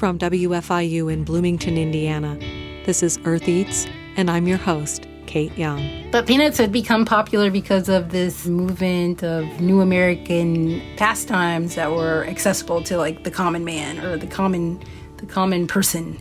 [0.00, 2.38] From WFIU in Bloomington, Indiana,
[2.86, 6.10] this is Earth Eats, and I'm your host, Kayte Young.
[6.10, 12.24] But peanuts had become popular because of this movement of new American pastimes that were
[12.24, 14.82] accessible to like the common man or the common
[15.18, 16.18] the common person.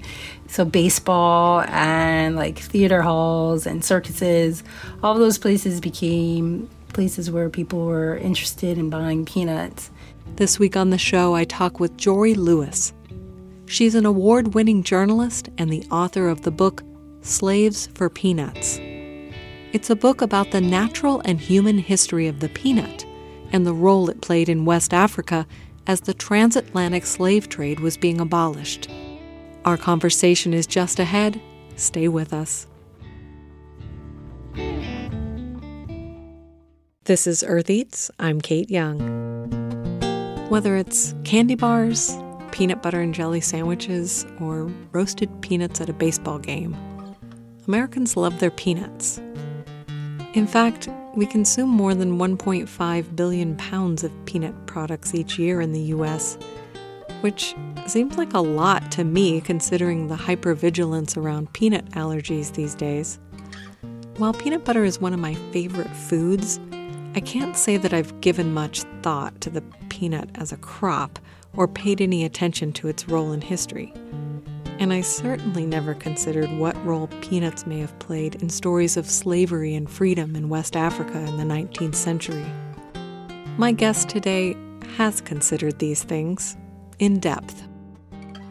[0.47, 4.61] So baseball and like theater halls and circuses,
[5.01, 9.89] all those places became places where people were interested in buying peanuts.
[10.35, 12.91] This week on the show, I talk with Jori Lewis.
[13.69, 16.81] She's an award winning journalist and the author of the book
[17.21, 18.79] Slaves for Peanuts.
[18.81, 23.05] It's a book about the natural and human history of the peanut
[23.51, 25.45] and the role it played in West Africa
[25.85, 28.89] as the transatlantic slave trade was being abolished.
[29.65, 31.39] Our conversation is just ahead.
[31.75, 32.65] Stay with us.
[37.03, 38.09] This is Earth Eats.
[38.17, 38.97] I'm Kayte Young.
[40.49, 42.17] Whether it's candy bars,
[42.51, 46.75] peanut butter and jelly sandwiches, or roasted peanuts at a baseball game,
[47.67, 49.21] Americans love their peanuts.
[50.33, 55.71] In fact, we consume more than 1.5 billion pounds of peanut products each year in
[55.71, 56.37] the US,
[57.21, 57.55] which
[57.87, 63.19] seems like a lot to me considering the hypervigilance around peanut allergies these days.
[64.17, 66.59] While peanut butter is one of my favorite foods,
[67.15, 71.19] I can't say that I've given much thought to the peanut as a crop
[71.55, 73.93] or paid any attention to its role in history.
[74.79, 79.75] And I certainly never considered what role peanuts may have played in stories of slavery
[79.75, 82.45] and freedom in West Africa in the 19th century.
[83.57, 84.55] My guest today
[84.95, 86.55] has considered these things
[86.99, 87.67] in depth.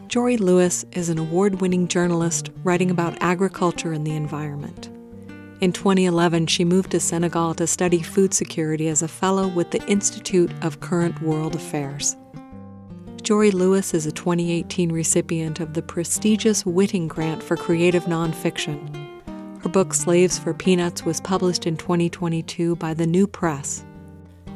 [0.08, 4.91] Jori Lewis is an award winning journalist writing about agriculture and the environment.
[5.60, 9.84] In 2011, she moved to Senegal to study food security as a fellow with the
[9.86, 12.16] Institute of Current World Affairs.
[13.22, 18.78] Jori Lewis is a 2018 recipient of the prestigious Whiting Grant for Creative Nonfiction.
[19.62, 23.84] Her book Slaves for Peanuts was published in 2022 by the New Press.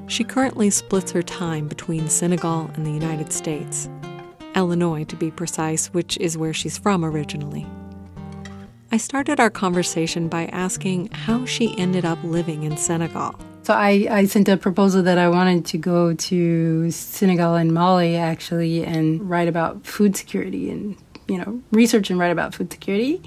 [0.06, 3.90] She currently splits her time between Senegal and the United States,
[4.54, 7.66] Illinois to be precise, which is where she's from originally.
[8.90, 13.38] I started our conversation by asking how she ended up living in Senegal.
[13.64, 18.16] So I, I sent a proposal that I wanted to go to Senegal and Mali
[18.16, 20.96] actually and write about food security and
[21.28, 23.22] you know research and write about food security.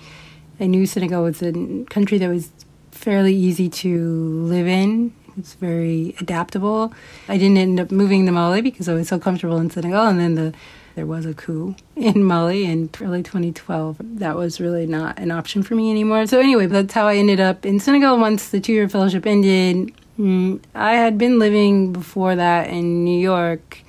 [0.60, 1.54] I knew Senegal was a
[1.90, 2.52] country that was
[2.92, 5.14] fairly easy to live in.
[5.38, 6.94] It's very adaptable.
[7.30, 10.20] I didn't end up moving to Mali because I was so comfortable in Senegal, and
[10.20, 10.54] then the
[10.96, 13.98] there was a coup in Mali in early 2012.
[14.20, 16.26] That was really not an option for me anymore.
[16.26, 19.94] So, anyway, that's how I ended up in Senegal once the two year fellowship ended.
[20.18, 23.80] Mm, I had been living before that in New York,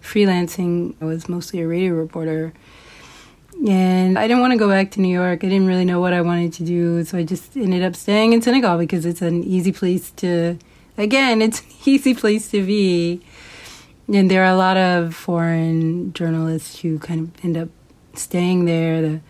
[0.00, 0.94] freelancing.
[1.00, 2.52] I was mostly a radio reporter.
[3.66, 5.44] And I didn't want to go back to New York.
[5.44, 7.04] I didn't really know what I wanted to do.
[7.04, 10.56] So I just ended up staying in Senegal because it's an easy place to,
[10.96, 13.20] again, it's an easy place to be.
[14.12, 17.68] And there are a lot of foreign journalists who kind of end up
[18.14, 19.02] staying there.
[19.02, 19.20] The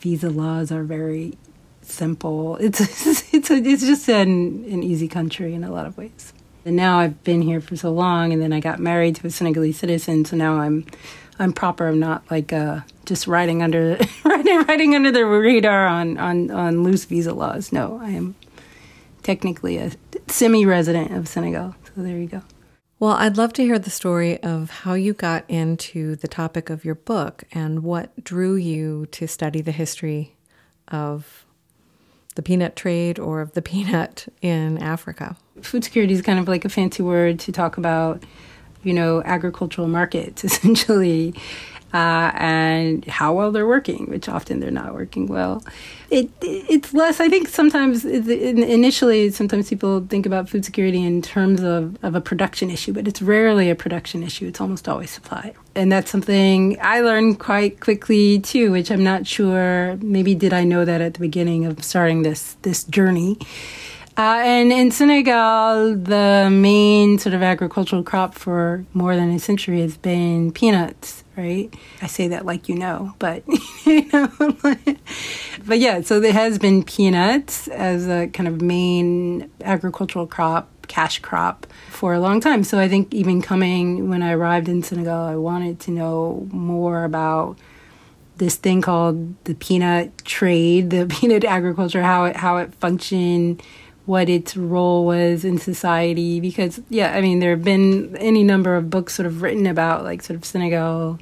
[0.00, 1.36] visa laws are very
[1.92, 2.56] simple.
[2.56, 2.80] It's
[3.34, 6.32] it's a, it's just an an easy country in a lot of ways.
[6.64, 9.30] And now I've been here for so long, and then I got married to a
[9.30, 10.84] Senegalese citizen, so now I'm
[11.38, 11.88] I'm proper.
[11.88, 16.82] I'm not like uh, just riding under riding riding under the radar on on on
[16.82, 17.72] loose visa laws.
[17.72, 18.34] No, I am
[19.22, 19.92] technically a
[20.28, 21.74] semi-resident of Senegal.
[21.84, 22.42] So there you go.
[22.98, 26.84] Well, I'd love to hear the story of how you got into the topic of
[26.84, 30.34] your book and what drew you to study the history
[30.88, 31.45] of
[32.36, 35.36] the peanut trade or of the peanut in Africa.
[35.60, 38.22] Food security is kind of like a fancy word to talk about,
[38.82, 41.34] you know, agricultural markets essentially
[41.94, 45.62] uh, and how well they're working, which often they're not working well.
[46.10, 47.20] It it's less.
[47.20, 52.20] I think sometimes initially, sometimes people think about food security in terms of of a
[52.20, 54.46] production issue, but it's rarely a production issue.
[54.46, 58.72] It's almost always supply, and that's something I learned quite quickly too.
[58.72, 59.96] Which I'm not sure.
[60.00, 63.38] Maybe did I know that at the beginning of starting this this journey.
[64.18, 69.82] Uh, and in Senegal, the main sort of agricultural crop for more than a century
[69.82, 71.74] has been peanuts, right?
[72.00, 73.44] I say that like you know, but
[73.84, 74.32] you know,
[75.66, 76.00] but yeah.
[76.00, 82.14] So there has been peanuts as a kind of main agricultural crop, cash crop for
[82.14, 82.64] a long time.
[82.64, 87.04] So I think even coming when I arrived in Senegal, I wanted to know more
[87.04, 87.58] about
[88.38, 93.62] this thing called the peanut trade, the peanut agriculture, how it how it functioned
[94.06, 98.76] what its role was in society because yeah i mean there have been any number
[98.76, 101.18] of books sort of written about like sort of senegal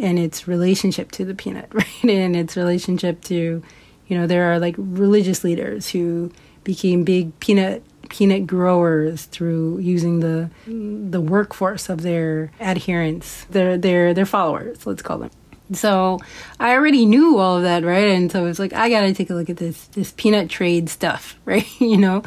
[0.00, 2.04] and its relationship to the peanut, right?
[2.04, 3.62] And its relationship to,
[4.06, 6.32] you know, there are like religious leaders who
[6.64, 14.12] became big peanut peanut growers through using the the workforce of their adherents, their their
[14.12, 15.30] their followers, let's call them.
[15.72, 16.18] So
[16.58, 18.08] I already knew all of that, right?
[18.08, 20.88] And so I was like, I gotta take a look at this this peanut trade
[20.88, 21.66] stuff, right?
[21.80, 22.22] you know.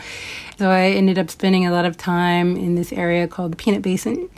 [0.57, 3.81] So I ended up spending a lot of time in this area called the Peanut
[3.81, 4.29] Basin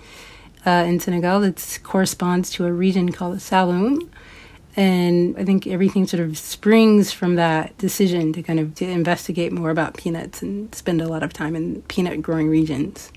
[0.66, 1.42] uh, in Senegal.
[1.42, 4.10] That corresponds to a region called the Saloum.
[4.78, 9.54] And I think everything sort of springs from that decision to kind of to investigate
[9.54, 13.12] more about peanuts and spend a lot of time in peanut growing regions.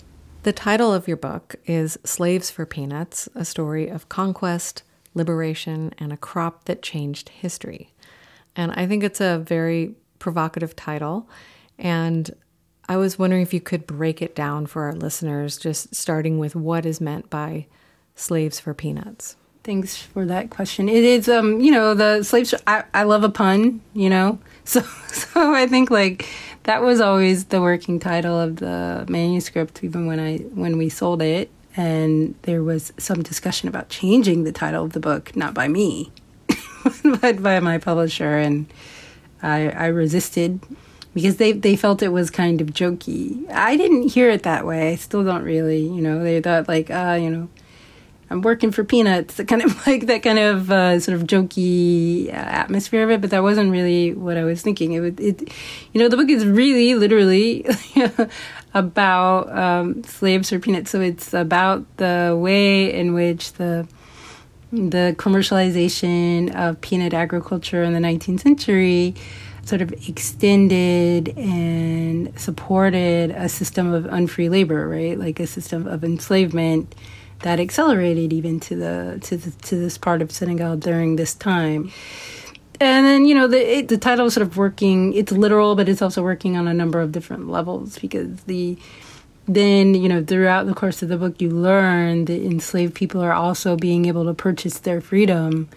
[0.44, 4.85] The title of your book is Slaves for Peanuts, a story of conquest,
[5.19, 7.93] liberation, and a crop that changed history.
[8.56, 11.29] And I think it's a very provocative title.
[11.79, 12.31] And
[12.88, 16.56] I was wondering if you could break it down for our listeners, just starting with
[16.56, 17.67] what is meant by
[18.15, 19.37] slaves for peanuts.
[19.62, 20.88] Thanks for that question.
[20.88, 22.55] It is, um, you know, the slaves.
[22.67, 24.81] I, I love a pun, you know, so
[25.12, 26.26] so I think like
[26.62, 31.21] that was always the working title of the manuscript, even when I when we sold
[31.21, 35.69] it, and there was some discussion about changing the title of the book, not by
[35.69, 36.10] me,
[37.20, 38.66] but by my publisher, and
[39.42, 40.60] I I resisted
[41.14, 43.48] because they they felt it was kind of jokey.
[43.52, 44.90] I didn't hear it that way.
[44.90, 46.22] I still don't really, you know.
[46.22, 47.48] They thought like, ah, uh, you know,
[48.30, 49.34] I'm working for peanuts.
[49.34, 53.20] That kind of like that kind of uh, sort of jokey uh, atmosphere of it.
[53.20, 54.92] But that wasn't really what I was thinking.
[54.92, 55.42] It would, it,
[55.92, 57.66] you know, the book is really literally
[58.75, 60.90] about um, slaves for peanuts.
[60.90, 63.88] So it's about the way in which the
[64.70, 69.14] the commercialization of peanut agriculture in the 19th century
[69.64, 75.19] sort of extended and supported a system of unfree labor, right?
[75.19, 76.94] Like a system of enslavement
[77.40, 81.90] that accelerated even to the to the, to this part of Senegal during this time.
[82.81, 85.12] And then you know the it, the title is sort of working.
[85.14, 88.79] It's literal, but it's also working on a number of different levels because the
[89.46, 93.32] then you know throughout the course of the book you learn that enslaved people are
[93.32, 95.69] also being able to purchase their freedom,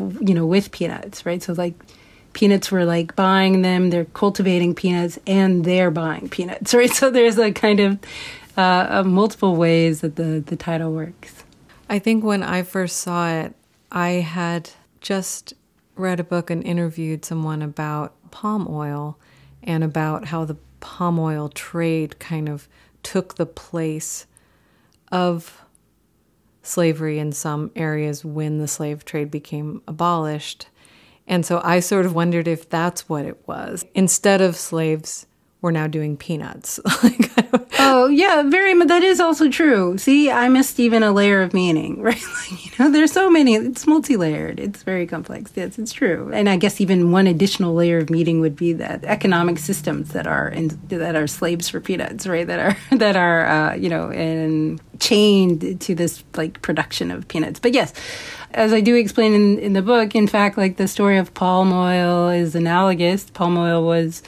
[0.00, 1.42] you know, with peanuts, right?
[1.42, 1.74] So like
[2.32, 6.90] peanuts were like buying them, they're cultivating peanuts, and they're buying peanuts, right?
[6.90, 7.98] So there's a kind of
[8.56, 11.44] uh, multiple ways that the, the title works.
[11.88, 13.54] I think when I first saw it,
[13.90, 14.70] I had
[15.00, 15.54] just
[15.96, 19.18] read a book and interviewed someone about palm oil
[19.62, 22.68] and about how the palm oil trade kind of
[23.02, 24.26] took the place
[25.10, 25.62] of
[26.62, 30.68] slavery in some areas when the slave trade became abolished.
[31.26, 33.84] And so I sort of wondered if that's what it was.
[33.94, 35.26] Instead of slaves,
[35.62, 36.78] we're now doing peanuts.
[37.78, 38.72] oh yeah, very.
[38.84, 39.96] That is also true.
[39.98, 42.22] See, I missed even a layer of meaning, right?
[42.50, 43.54] Like, you know, there's so many.
[43.54, 44.58] It's multi-layered.
[44.58, 45.52] It's very complex.
[45.54, 46.30] Yes, it's true.
[46.32, 50.26] And I guess even one additional layer of meaning would be that economic systems that
[50.26, 52.46] are in, that are slaves for peanuts, right?
[52.46, 57.60] That are that are uh, you know and chained to this like production of peanuts.
[57.60, 57.92] But yes,
[58.52, 61.72] as I do explain in in the book, in fact, like the story of palm
[61.72, 63.30] oil is analogous.
[63.30, 64.22] Palm oil was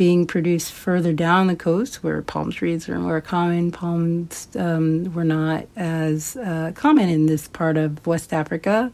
[0.00, 3.70] being produced further down the coast where palm trees are more common.
[3.70, 8.90] Palms um, were not as uh, common in this part of West Africa.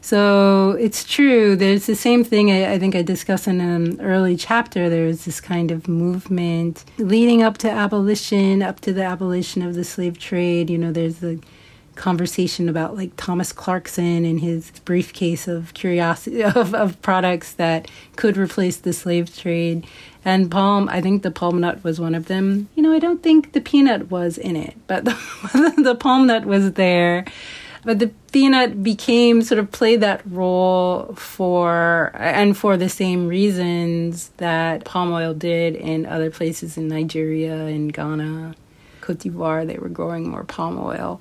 [0.00, 1.56] So it's true.
[1.56, 4.88] There's the same thing I, I think I discussed in an early chapter.
[4.88, 9.82] There's this kind of movement leading up to abolition, up to the abolition of the
[9.82, 10.70] slave trade.
[10.70, 11.40] You know, there's the
[11.94, 18.36] conversation about like Thomas Clarkson and his briefcase of curiosity of, of products that could
[18.36, 19.86] replace the slave trade.
[20.24, 22.68] And palm, I think the palm nut was one of them.
[22.74, 26.46] You know, I don't think the peanut was in it, but the, the palm nut
[26.46, 27.26] was there.
[27.84, 34.28] But the peanut became sort of played that role for, and for the same reasons
[34.38, 38.54] that palm oil did in other places in Nigeria and Ghana.
[39.02, 41.20] Cote d'Ivoire, they were growing more palm oil.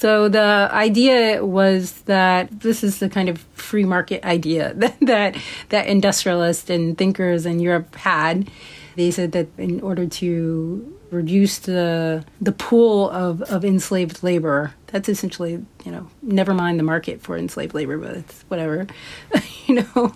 [0.00, 5.36] So the idea was that this is the kind of free market idea that that,
[5.68, 8.50] that industrialists and thinkers in Europe had.
[8.96, 15.10] They said that in order to reduce the the pool of, of enslaved labor, that's
[15.10, 18.86] essentially, you know, never mind the market for enslaved labor, but it's whatever.
[19.66, 20.14] you know,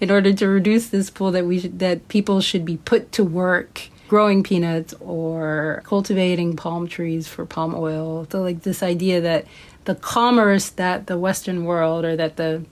[0.00, 3.22] in order to reduce this pool that we should, that people should be put to
[3.22, 8.26] work growing peanuts or cultivating palm trees for palm oil.
[8.32, 9.46] So, like this idea that
[9.84, 12.64] the commerce that the Western world or that the,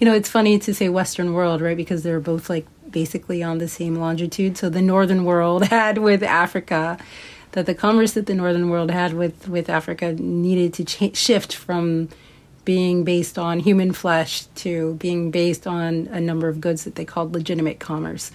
[0.00, 1.76] you know, it's funny to say Western world, right?
[1.76, 4.58] Because they're both like basically on the same longitude.
[4.58, 6.98] So, the Northern world had with Africa.
[7.52, 12.10] That the commerce that the northern world had with, with Africa needed to shift from
[12.66, 17.04] being based on human flesh to being based on a number of goods that they
[17.06, 18.30] called legitimate commerce.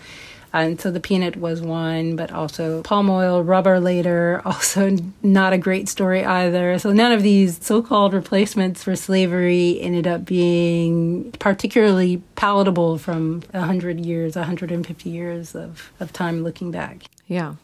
[0.53, 5.53] Uh, and so the peanut was one, but also palm oil, rubber later, also not
[5.53, 6.77] a great story either.
[6.79, 13.43] So none of these so called replacements for slavery ended up being particularly palatable from
[13.51, 17.03] 100 years, 150 years of, of time looking back.
[17.27, 17.55] Yeah.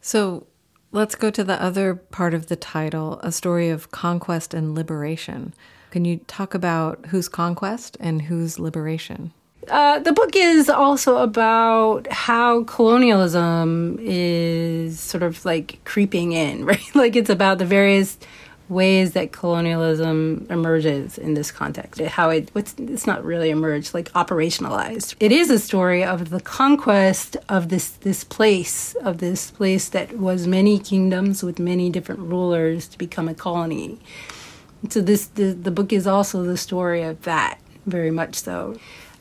[0.00, 0.46] So
[0.92, 5.52] let's go to the other part of the title a story of conquest and liberation.
[5.90, 9.32] Can you talk about whose conquest and whose liberation?
[9.68, 16.94] Uh, the book is also about how colonialism is sort of like creeping in, right?
[16.94, 18.18] like it's about the various
[18.70, 22.00] ways that colonialism emerges in this context.
[22.00, 25.16] How it what's it's not really emerged, like operationalized.
[25.20, 30.18] It is a story of the conquest of this this place, of this place that
[30.18, 33.98] was many kingdoms with many different rulers to become a colony.
[34.88, 38.78] So this the, the book is also the story of that, very much so.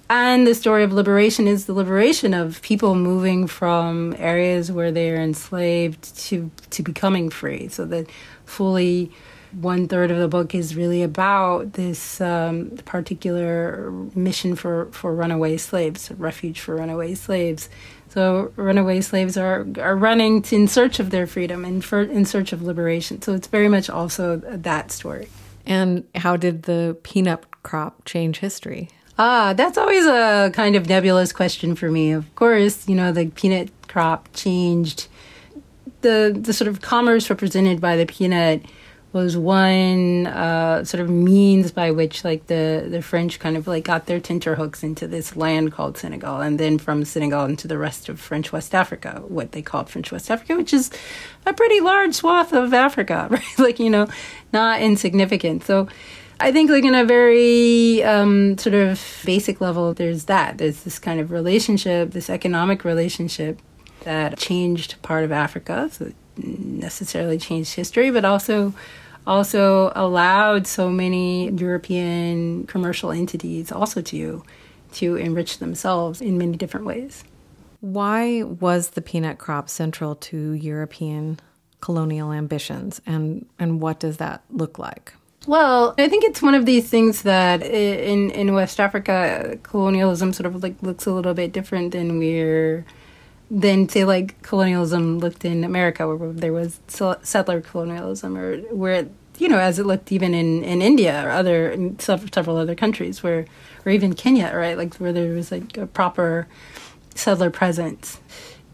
[0.09, 5.11] And the story of liberation is the liberation of people moving from areas where they
[5.11, 7.67] are enslaved to to becoming free.
[7.67, 8.09] So that
[8.45, 9.11] fully
[9.51, 15.57] one third of the book is really about this um, particular mission for, for runaway
[15.57, 17.67] slaves, refuge for runaway slaves.
[18.09, 22.51] So runaway slaves are are running in search of their freedom and for, in search
[22.51, 23.21] of liberation.
[23.21, 25.29] So it's very much also that story.
[25.67, 28.89] And how did the peanut crop change history?
[29.21, 32.13] Ah, that's always a kind of nebulous question for me.
[32.13, 35.07] Of course, you know, the peanut crop changed
[36.01, 38.61] the the sort of commerce represented by the peanut
[39.11, 43.83] was one uh, sort of means by which like the, the French kind of like
[43.83, 48.07] got their tenterhooks into this land called Senegal, and then from Senegal into the rest
[48.07, 50.91] of French West Africa, what they called French West Africa, which is
[51.45, 53.59] a pretty large swath of Africa, right?
[53.59, 54.07] like you know,
[54.53, 55.65] not insignificant.
[55.65, 55.89] So.
[56.41, 60.57] I think, like in a very um, sort of basic level, there's that.
[60.57, 63.59] There's this kind of relationship, this economic relationship
[64.01, 65.89] that changed part of Africa.
[65.91, 68.73] So necessarily changed history, but also
[69.27, 74.43] also allowed so many European commercial entities also to
[74.93, 77.23] to enrich themselves in many different ways.
[77.81, 81.39] Why was the peanut crop central to European
[81.81, 85.13] colonial ambitions and and what does that look like?
[85.49, 90.45] Well, I think it's one of these things that in in West Africa colonialism sort
[90.45, 92.85] of like looks a little bit different than we're
[93.49, 96.79] than say like colonialism looked in America, where there was
[97.23, 99.07] settler colonialism, or where
[99.39, 103.45] you know as it looked even in in India or other several other countries, where
[103.87, 106.47] or even Kenya, right, like where there was like a proper
[107.15, 108.19] settler presence.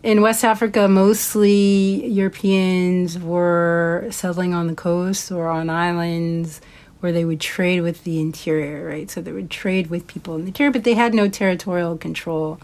[0.05, 6.62] In West Africa, mostly Europeans were settling on the coast or on islands
[7.00, 9.09] where they would trade with the interior, right?
[9.09, 12.59] So they would trade with people in the interior, but they had no territorial control.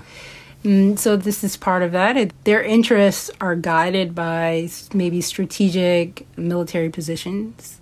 [0.64, 2.16] Mm, so this is part of that.
[2.16, 7.80] It, their interests are guided by maybe strategic military positions,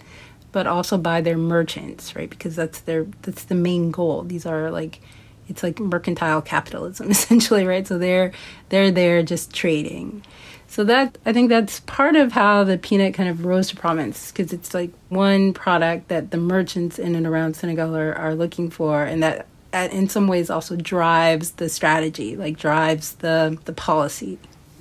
[0.53, 2.29] but also by their merchants, right?
[2.29, 4.23] Because that's their that's the main goal.
[4.23, 5.01] These are like
[5.50, 7.86] it's like mercantile capitalism essentially, right?
[7.88, 8.32] So they're
[8.70, 10.24] they're there just trading.
[10.68, 14.32] So that I think that's part of how the peanut kind of rose to prominence
[14.32, 18.70] because it's like one product that the merchants in and around Senegal are, are looking
[18.70, 24.38] for, and that in some ways also drives the strategy, like drives the the policy.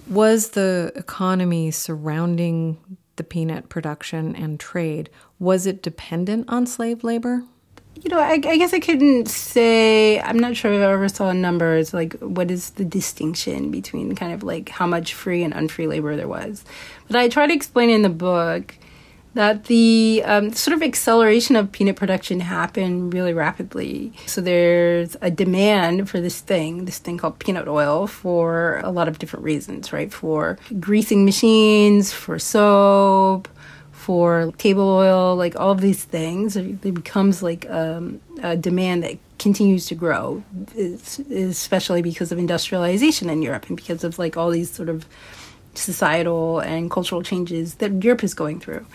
[0.09, 2.79] Was the economy surrounding
[3.17, 7.45] the peanut production and trade was it dependent on slave labor?
[8.03, 10.21] You know, I, I guess I couldn't say.
[10.21, 14.33] I'm not sure if I ever saw numbers like what is the distinction between kind
[14.33, 16.65] of like how much free and unfree labor there was.
[17.09, 18.77] But I try to explain in the book
[19.35, 24.13] that the um, sort of acceleration of peanut production happened really rapidly.
[24.27, 29.09] So there's a demand for this thing, this thing called peanut oil, for a lot
[29.09, 30.13] of different reasons, right?
[30.13, 33.49] For greasing machines, for soap,
[34.09, 36.57] for table oil, like all of these things.
[36.57, 40.43] It becomes like um, a demand that continues to grow,
[41.31, 45.05] especially because of industrialization in Europe and because of like all these sort of
[45.75, 48.87] societal and cultural changes that Europe is going through.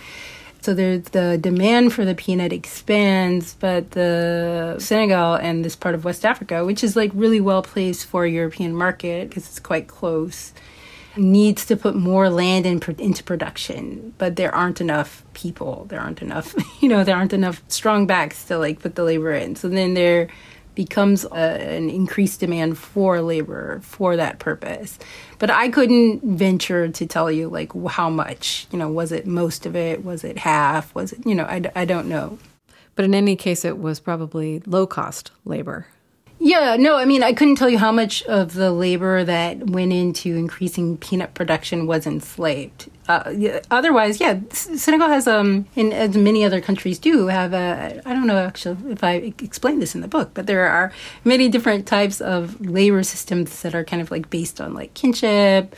[0.62, 6.06] So there's the demand for the peanut expands, but the Senegal and this part of
[6.06, 9.88] West Africa, which is like really well placed for a European market because it's quite
[9.88, 10.54] close,
[11.18, 15.86] needs to put more land in, into production, but there aren't enough people.
[15.90, 19.34] There aren't enough, you know, there aren't enough strong backs to like put the labor
[19.34, 19.56] in.
[19.56, 20.28] So then there
[20.76, 24.98] becomes a, an increased demand for labor for that purpose.
[25.40, 29.66] But I couldn't venture to tell you like how much, you know, was it most
[29.66, 30.04] of it?
[30.04, 30.94] Was it half?
[30.96, 32.40] Was it, you know, I, I don't know.
[32.96, 35.88] But in any case, it was probably low cost labor.
[36.40, 39.94] Yeah, no, I mean, I couldn't tell you how much of the labor that went
[39.94, 42.90] into increasing peanut production was enslaved.
[43.08, 48.14] Uh, otherwise, yeah, Senegal has, um, and as many other countries do, have a, I
[48.14, 50.92] don't know actually if I explained this in the book, but there are
[51.24, 55.76] many different types of labor systems that are kind of like based on like kinship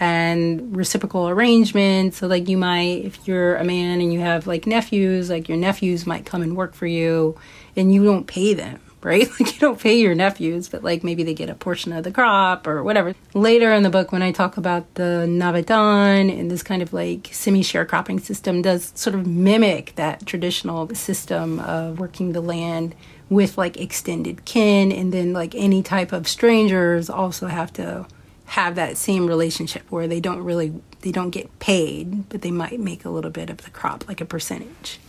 [0.00, 2.18] and reciprocal arrangements.
[2.18, 5.58] So, like, you might, if you're a man and you have like nephews, like your
[5.58, 7.38] nephews might come and work for you
[7.76, 9.28] and you don't pay them right?
[9.40, 12.12] Like you don't pay your nephews, but like maybe they get a portion of the
[12.12, 13.14] crop or whatever.
[13.34, 17.30] Later in the book, when I talk about the Navetan and this kind of like
[17.32, 22.94] semi sharecropping system, does sort of mimic that traditional system of working the land
[23.30, 28.06] with like extended kin, and then like any type of strangers also have to
[28.44, 32.78] have that same relationship where they don't really they don't get paid, but they might
[32.78, 35.00] make a little bit of the crop, like a percentage.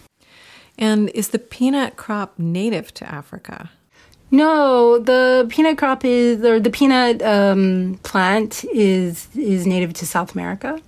[0.77, 3.69] And is the peanut crop native to Africa?
[4.33, 10.33] No, the peanut crop is, or the peanut um, plant is is native to South
[10.33, 10.81] America,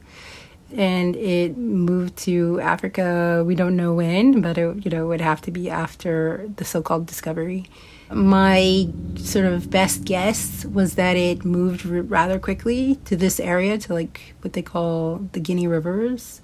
[0.76, 3.44] and it moved to Africa.
[3.46, 7.06] We don't know when, but it, you know, would have to be after the so-called
[7.06, 7.70] discovery.
[8.10, 8.88] My
[9.18, 14.34] sort of best guess was that it moved rather quickly to this area, to like
[14.42, 16.42] what they call the Guinea Rivers.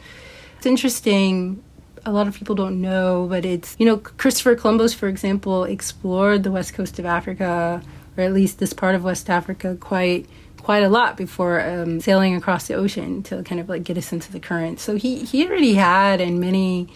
[0.58, 1.64] It's interesting
[2.06, 6.44] a lot of people don't know, but it's, you know, Christopher Columbus, for example, explored
[6.44, 7.82] the west coast of Africa,
[8.18, 10.28] or at least this part of West Africa, quite
[10.58, 14.02] quite a lot before um, sailing across the ocean to kind of like get a
[14.02, 14.80] sense of the current.
[14.80, 16.88] So he, he already had, and many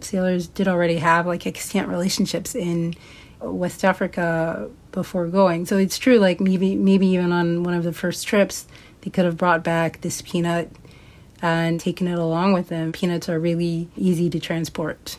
[0.00, 2.94] sailors did already have, like extant relationships in
[3.40, 5.66] West Africa before going.
[5.66, 8.66] So it's true, like maybe maybe even on one of the first trips,
[9.02, 10.70] they could have brought back this peanut
[11.42, 12.92] and taking it along with them.
[12.92, 15.18] Peanuts are really easy to transport.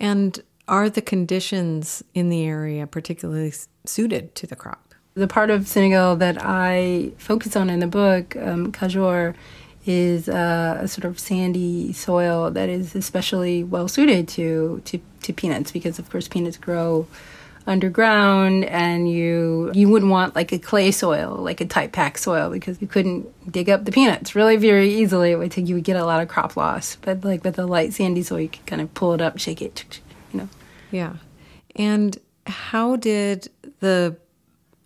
[0.00, 3.52] And are the conditions in the area particularly
[3.84, 4.94] suited to the crop?
[5.14, 9.34] The part of Senegal that I focus on in the book, um, Kajor,
[9.84, 15.32] is uh, a sort of sandy soil that is especially well suited to, to, to
[15.32, 17.06] peanuts because, of course, peanuts grow
[17.66, 22.50] underground and you you wouldn't want like a clay soil like a tight pack soil
[22.50, 25.30] because you couldn't dig up the peanuts really very easily.
[25.30, 26.96] It would take you would get a lot of crop loss.
[26.96, 29.62] But like with a light sandy soil you could kind of pull it up shake
[29.62, 30.00] it
[30.32, 30.48] you know.
[30.90, 31.14] Yeah.
[31.76, 33.48] And how did
[33.80, 34.16] the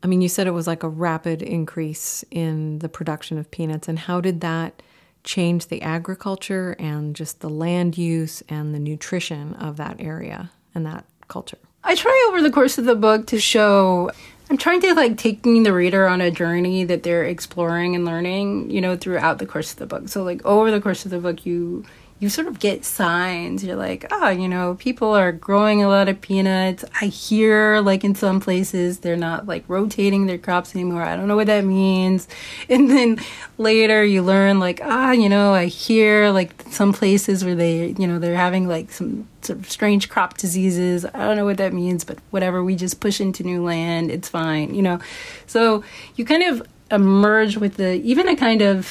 [0.03, 3.89] i mean you said it was like a rapid increase in the production of peanuts.
[3.89, 4.83] And how did that
[5.25, 10.87] change the agriculture and just the land use and the nutrition of that area and
[10.87, 14.11] that culture I try over the course of the book to show
[14.51, 18.71] I'm trying to like taking the reader on a journey that they're exploring and learning,
[18.71, 20.09] you know, throughout the course of the book.
[20.09, 21.85] So like over the course of the book you
[22.19, 23.63] you sort of get signs.
[23.63, 26.85] You're like, oh, you know, people are growing a lot of peanuts.
[27.01, 31.03] I hear, like, in some places, they're not like rotating their crops anymore.
[31.03, 32.29] I don't know what that means.
[32.69, 33.21] And then
[33.59, 38.07] later you learn, like, ah, you know, I hear, like, some places where they, you
[38.07, 41.05] know, they're having like some sort of strange crop diseases.
[41.05, 42.65] I don't know what that means, but whatever.
[42.65, 44.11] We just push into new land.
[44.11, 45.01] It's fine, you know.
[45.47, 45.85] So
[46.17, 48.87] you kind of emerge with the, even a kind of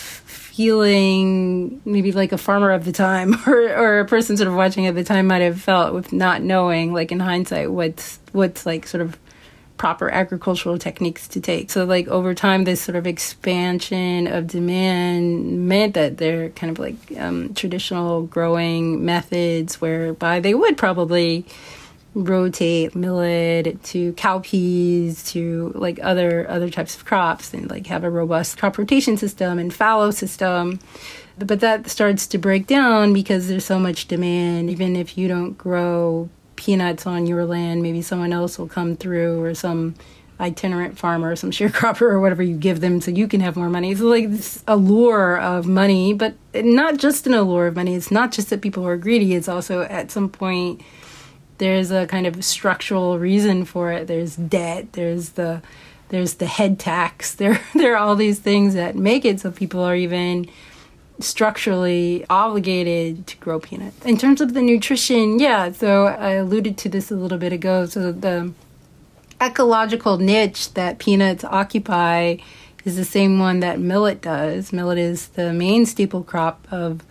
[0.55, 4.87] feeling maybe like a farmer of the time or, or a person sort of watching
[4.87, 8.87] at the time might have felt with not knowing like in hindsight what's what's like
[8.87, 9.17] sort of
[9.77, 11.69] proper agricultural techniques to take.
[11.69, 16.79] So like over time this sort of expansion of demand meant that they're kind of
[16.79, 21.45] like um, traditional growing methods whereby they would probably
[22.15, 28.09] rotate millet to cowpeas to like other other types of crops and like have a
[28.09, 30.79] robust crop rotation system and fallow system.
[31.37, 34.69] But that starts to break down because there's so much demand.
[34.69, 39.43] Even if you don't grow peanuts on your land maybe someone else will come through
[39.43, 39.93] or some
[40.39, 43.69] itinerant farmer or some sharecropper or whatever you give them so you can have more
[43.69, 43.91] money.
[43.91, 47.93] It's like this allure of money but not just an allure of money.
[47.93, 49.35] It's not just that people are greedy.
[49.35, 50.81] It's also at some point
[51.57, 54.07] there's a kind of structural reason for it.
[54.07, 54.93] There's debt.
[54.93, 55.61] There's the
[56.09, 57.35] there's the head tax.
[57.39, 60.47] There there are all these things that make it so people are even
[61.19, 64.05] structurally obligated to grow peanuts.
[64.05, 67.85] In terms of the nutrition, yeah, so I alluded to this a little bit ago.
[67.85, 68.51] So the
[69.41, 72.37] ecological niche that peanuts occupy
[72.83, 74.71] is the same one that millet does.
[74.71, 77.01] Millet is the main staple crop of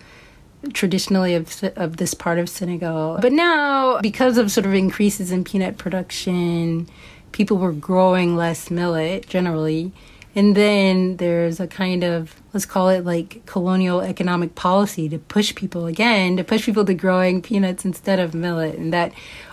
[0.72, 3.18] traditionally of, of this part of Senegal.
[3.20, 6.88] But now, because of sort of increases in peanut production,
[7.32, 9.92] people were growing less millet generally,
[10.36, 15.54] And then there's a kind of, let's call it like colonial economic policy to push
[15.54, 18.76] people again, to push people to growing peanuts instead of millet.
[18.76, 19.12] And that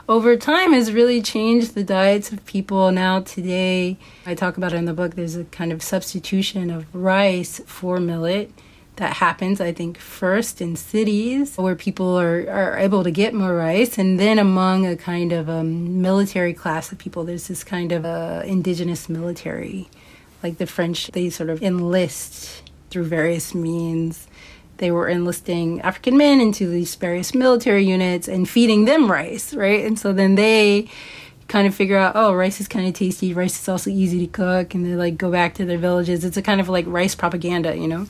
[0.10, 2.91] over time has really changed the diets of people.
[2.91, 6.93] Now, today, I talk about it in the book, there's a kind of substitution of
[6.95, 8.52] rice for millet
[8.97, 13.56] that happens, I think, first in cities where people are, are able to get more
[13.56, 17.91] rice, and then among a kind of um, military class of people, there's this kind
[17.91, 19.89] of uh, indigenous military
[20.43, 24.27] like the French, they sort of enlist through various means.
[24.77, 29.86] They were enlisting African men into these various military units and feeding them rice, right?
[29.86, 30.89] And so then they
[31.47, 33.34] kind of figure out, oh, rice is kind of tasty.
[33.34, 34.73] Rice is also easy to cook.
[34.73, 36.25] And they like go back to their villages.
[36.25, 38.08] It's a kind of like rice propaganda, you know?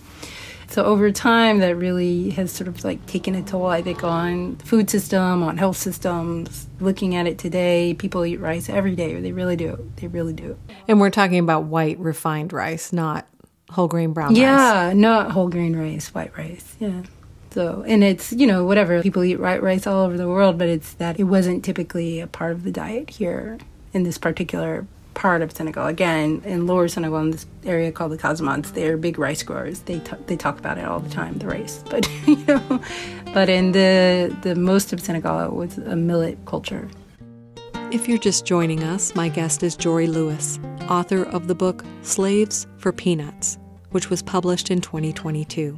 [0.71, 4.55] So over time, that really has sort of like taken a toll, I think, on
[4.55, 6.67] the food system, on health systems.
[6.79, 9.19] Looking at it today, people eat rice every day.
[9.19, 9.91] They really do.
[9.97, 10.57] They really do.
[10.87, 13.27] And we're talking about white refined rice, not
[13.69, 14.37] whole grain brown rice.
[14.37, 14.95] yeah, rice.
[14.95, 16.75] not whole grain rice, white rice.
[16.79, 17.03] Yeah.
[17.51, 19.01] So, and it's, you know, whatever.
[19.01, 22.27] People eat white rice all over the world, but it's that it wasn't typically a
[22.27, 23.57] part of the diet here
[23.91, 25.87] in this particular part of Senegal.
[25.87, 29.81] Again, in lower Senegal, in this area called the Casamance, they're big rice growers.
[29.81, 31.83] They t- they talk about it all the time, the rice.
[31.89, 32.81] But you know,
[33.33, 36.89] but in the the most of Senegal, it was a millet culture.
[37.91, 42.65] If you're just joining us, my guest is Jori Lewis, author of the book Slaves
[42.77, 43.57] for Peanuts,
[43.91, 45.77] which was published in 2022.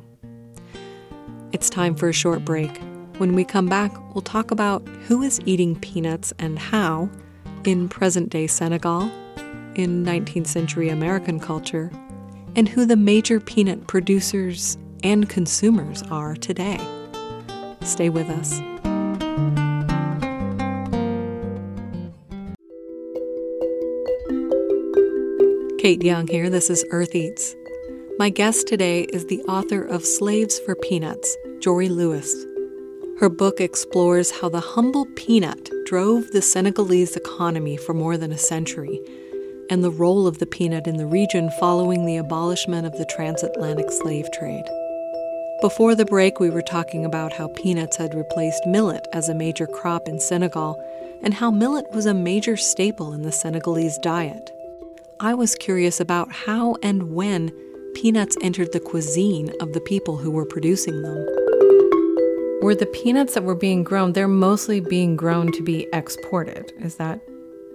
[1.52, 2.80] It's time for a short break.
[3.18, 7.10] When we come back, we'll talk about who is eating peanuts and how
[7.64, 9.12] in present day Senegal
[9.76, 11.92] in 19th century American culture
[12.56, 16.80] and who the major peanut producers and consumers are today.
[17.82, 18.60] Stay with us.
[25.84, 26.50] Kayte Young here.
[26.50, 27.56] This is Earth Eats.
[28.18, 32.34] My guest today is the author of Slaves for Peanuts, Jori Lewis.
[33.20, 38.38] Her book explores how the humble peanut drove the Senegalese economy for more than a
[38.38, 39.02] century
[39.70, 43.90] and the role of the peanut in the region following the abolishment of the transatlantic
[43.92, 44.66] slave trade.
[45.62, 49.66] Before the break, we were talking about how peanuts had replaced millet as a major
[49.66, 50.78] crop in Senegal
[51.22, 54.52] and how millet was a major staple in the Senegalese diet.
[55.20, 57.52] I was curious about how and when
[57.96, 61.26] peanuts entered the cuisine of the people who were producing them.
[62.62, 66.74] Were the peanuts that were being grown, they're mostly being grown to be exported.
[66.82, 67.22] Is that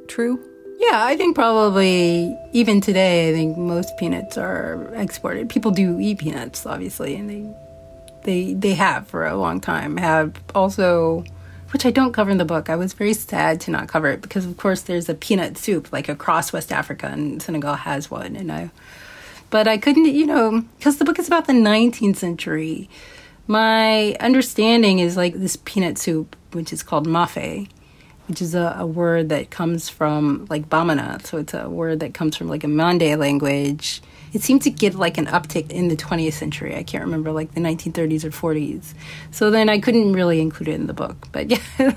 [0.09, 0.38] true?
[0.79, 5.49] Yeah, I think probably even today, I think most peanuts are exported.
[5.49, 7.45] People do eat peanuts, obviously, and they
[8.23, 9.97] they they have for a long time.
[9.97, 11.25] Have also,
[11.73, 12.71] which I don't cover in the book.
[12.71, 15.93] I was very sad to not cover it because, of course, there's a peanut soup
[15.93, 18.71] like across West Africa, and Senegal has one, and I.
[19.51, 22.88] But I couldn't, you know, because the book is about the 19th century.
[23.49, 27.69] My understanding is like this peanut soup, which is called mafe
[28.29, 31.25] which is a, a, word that comes from like Bamana.
[31.25, 34.03] So it's a word that comes from like a Mande language.
[34.35, 36.77] It seemed to get like an uptick in the 20th century.
[36.77, 38.93] I can't remember, like the 1930s or 40s.
[39.31, 41.29] So then I couldn't really include it in the book.
[41.33, 41.62] But yeah,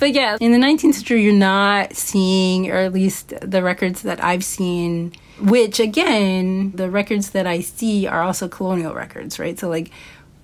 [0.00, 4.22] but yeah, in the 19th century, you're not seeing, or at least the records that
[4.22, 9.56] I've seen, which again, the records that I see are also colonial records, right?
[9.56, 9.92] So like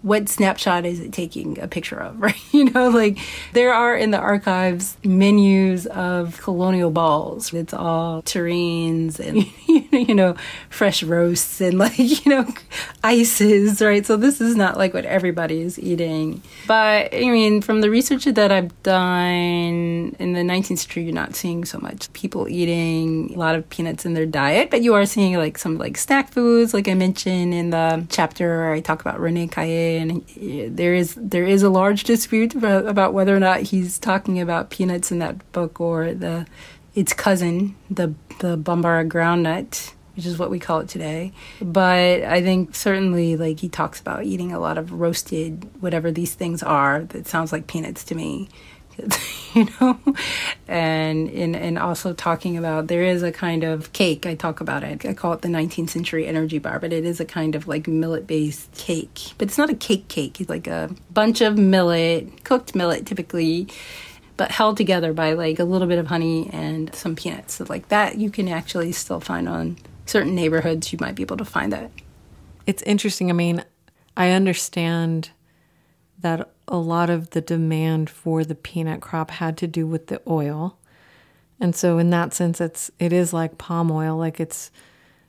[0.05, 2.37] what snapshot is it taking a picture of, right?
[2.53, 3.19] You know, like
[3.55, 7.53] there are in the archives menus of colonial balls.
[7.53, 9.47] It's all terrines and,
[10.09, 10.37] you know,
[10.69, 12.47] fresh roasts and like, you know,
[13.03, 14.05] ices, right?
[14.05, 16.43] So this is not like what everybody is eating.
[16.67, 21.35] But I mean, from the research that I've done in the 19th century, you're not
[21.35, 25.07] seeing so much people eating a lot of peanuts in their diet, but you are
[25.07, 29.01] seeing like some like snack foods, like I mentioned in the chapter where I talk
[29.01, 29.51] about René
[29.97, 34.71] And there is there is a large dispute about, whether or not he's talking about
[34.71, 36.47] peanuts in that book or the
[36.95, 41.33] its cousin, the the Bambara groundnut, which is what we call it today.
[41.61, 46.35] But I think certainly like he talks about eating a lot of roasted whatever these
[46.35, 48.49] things are that sounds like peanuts to me.
[49.55, 49.99] you know?
[50.69, 54.83] And in and also talking about there is a kind of cake i talk about
[54.83, 55.05] it.
[55.05, 57.87] I call it the 19th century energy bar but it is a kind of like
[57.87, 59.33] millet based cake.
[59.39, 63.69] But it's not a cake cake it's like a bunch of millet cooked millet typically
[64.37, 67.55] but held together by like a little bit of honey and some peanuts.
[67.55, 69.77] So like that you can actually still find on
[70.07, 71.91] certain neighborhoods you might be able to find that.
[72.67, 73.65] It's interesting i mean
[74.17, 75.31] i understand
[76.21, 80.21] that a lot of the demand for the peanut crop had to do with the
[80.27, 80.79] oil.
[81.61, 84.71] And so in that sense it's it is like palm oil like it's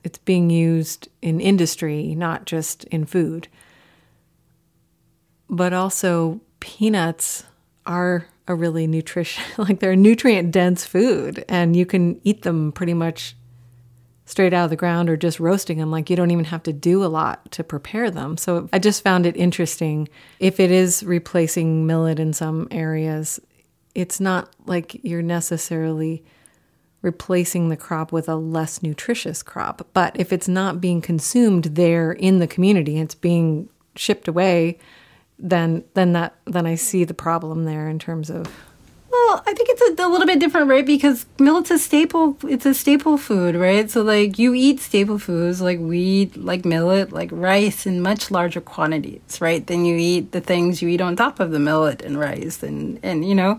[0.06, 3.48] it's being used in industry, not just in food.
[5.50, 7.42] But also, peanuts
[7.86, 12.70] are a really nutrition, like they're a nutrient dense food, and you can eat them
[12.70, 13.34] pretty much
[14.26, 15.90] straight out of the ground or just roasting them.
[15.90, 18.36] Like you don't even have to do a lot to prepare them.
[18.36, 20.08] So I just found it interesting.
[20.40, 23.40] If it is replacing millet in some areas,
[23.94, 26.24] it's not like you're necessarily
[27.02, 29.86] replacing the crop with a less nutritious crop.
[29.94, 34.78] But if it's not being consumed there in the community, it's being shipped away,
[35.38, 38.50] then then that then I see the problem there in terms of
[39.46, 40.86] I think it's a, a, little bit different, right?
[40.86, 42.36] Because millet's a staple.
[42.48, 43.90] It's a staple food, right?
[43.90, 48.60] So like you eat staple foods like wheat, like millet, like rice in much larger
[48.60, 49.66] quantities, right?
[49.66, 52.98] Than you eat the things you eat on top of the millet and rice, and
[53.02, 53.58] and you know.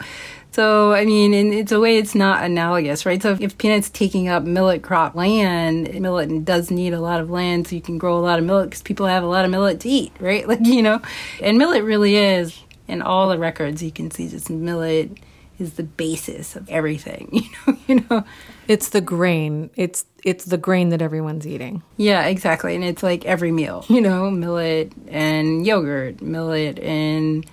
[0.52, 3.22] So I mean, in it's a way, it's not analogous, right?
[3.22, 7.30] So if, if peanuts taking up millet crop land, millet does need a lot of
[7.30, 9.52] land, so you can grow a lot of millet because people have a lot of
[9.52, 10.48] millet to eat, right?
[10.48, 11.02] Like you know,
[11.42, 15.12] and millet really is in all the records you can see just millet
[15.60, 17.50] is the basis of everything.
[17.67, 18.24] You know, you know.
[18.67, 19.70] It's the grain.
[19.76, 21.84] It's it's the grain that everyone's eating.
[21.96, 22.76] Yeah, exactly.
[22.76, 23.86] And it's like every meal.
[23.88, 27.46] You know, millet and yogurt, millet and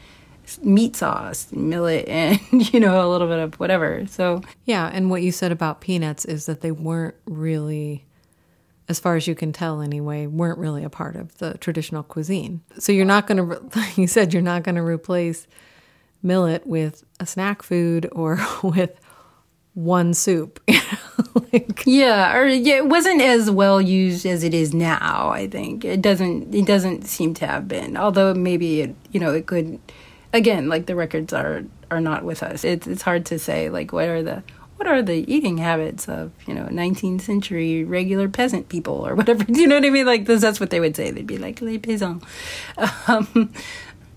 [0.62, 2.40] meat sauce, millet and
[2.72, 4.06] you know a little bit of whatever.
[4.06, 8.04] So yeah, and what you said about peanuts is that they weren't really
[8.88, 12.60] as far as you can tell anyway, weren't really a part of the traditional cuisine.
[12.78, 15.46] So you're not going to, like you said, you're not going to replace
[16.24, 18.98] millet with a snack food or with
[19.74, 20.60] one soup.
[21.52, 25.30] like, yeah, or yeah, it wasn't as well used as it is now.
[25.30, 26.54] I think it doesn't.
[26.54, 27.96] It doesn't seem to have been.
[27.96, 29.78] Although maybe it, you know, it could.
[30.32, 32.64] Again, like the records are are not with us.
[32.64, 33.68] It's it's hard to say.
[33.68, 34.42] Like, what are the
[34.76, 39.44] what are the eating habits of you know 19th century regular peasant people or whatever?
[39.44, 40.06] Do you know what I mean?
[40.06, 41.10] Like that's what they would say.
[41.10, 42.22] They'd be like les paysans.
[43.08, 43.52] Um,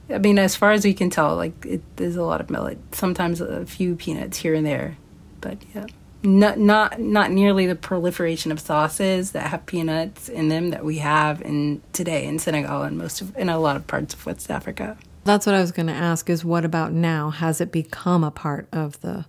[0.09, 2.77] I mean, as far as we can tell, like it, there's a lot of millet.
[2.95, 4.97] Sometimes a few peanuts here and there,
[5.41, 5.87] but yeah,
[6.23, 10.99] not not not nearly the proliferation of sauces that have peanuts in them that we
[10.99, 14.49] have in today in Senegal and most of in a lot of parts of West
[14.49, 14.97] Africa.
[15.25, 16.29] That's what I was going to ask.
[16.29, 17.29] Is what about now?
[17.29, 19.25] Has it become a part of the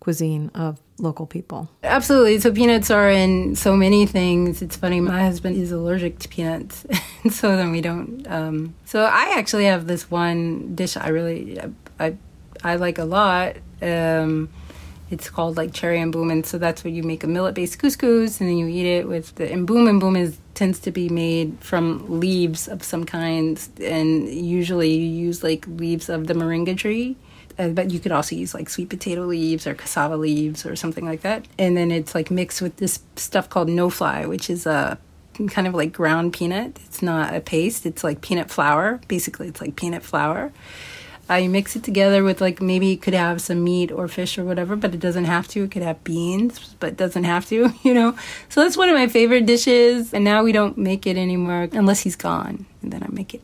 [0.00, 1.68] cuisine of local people.
[1.82, 2.40] Absolutely.
[2.40, 4.62] So peanuts are in so many things.
[4.62, 5.00] It's funny.
[5.00, 6.86] My husband is allergic to peanuts,
[7.30, 8.26] so then we don't.
[8.30, 11.60] Um, so I actually have this one dish I really
[11.98, 12.16] I
[12.62, 13.56] I like a lot.
[13.82, 14.48] Um,
[15.08, 18.48] it's called like cherry mboum, and so that's what you make a millet-based couscous, and
[18.48, 21.58] then you eat it with the and boom and Mboum is tends to be made
[21.60, 27.16] from leaves of some kind, and usually you use like leaves of the moringa tree
[27.58, 31.04] uh, but you could also use like sweet potato leaves or cassava leaves or something
[31.04, 31.46] like that.
[31.58, 34.98] And then it's like mixed with this stuff called no fly, which is a
[35.48, 36.78] kind of like ground peanut.
[36.86, 39.00] It's not a paste, it's like peanut flour.
[39.08, 40.52] Basically, it's like peanut flour.
[41.28, 44.44] Uh, mix it together with like maybe it could have some meat or fish or
[44.44, 45.64] whatever, but it doesn't have to.
[45.64, 48.16] It could have beans, but doesn't have to, you know.
[48.48, 50.14] So that's one of my favorite dishes.
[50.14, 53.42] And now we don't make it anymore unless he's gone, and then I make it.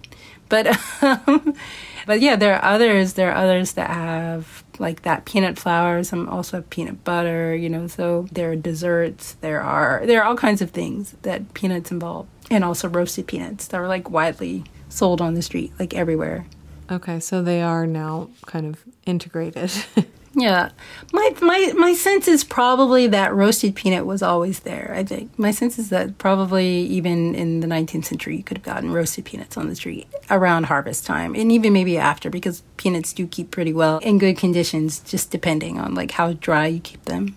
[0.53, 0.67] But
[1.03, 1.57] um,
[2.07, 3.15] but yeah, there are others.
[3.15, 6.05] There are others that have like that peanut flour.
[6.05, 7.57] Some also have peanut butter.
[7.57, 9.33] You know, so there are desserts.
[9.41, 13.67] There are there are all kinds of things that peanuts involve, and also roasted peanuts
[13.69, 16.45] that are like widely sold on the street, like everywhere.
[16.91, 19.73] Okay, so they are now kind of integrated.
[20.35, 20.71] Yeah,
[21.13, 24.95] my my my sense is probably that roasted peanut was always there.
[24.97, 28.65] I think my sense is that probably even in the 19th century you could have
[28.65, 33.13] gotten roasted peanuts on the tree around harvest time, and even maybe after because peanuts
[33.13, 37.05] do keep pretty well in good conditions, just depending on like how dry you keep
[37.05, 37.37] them.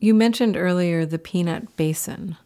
[0.00, 2.36] You mentioned earlier the peanut basin.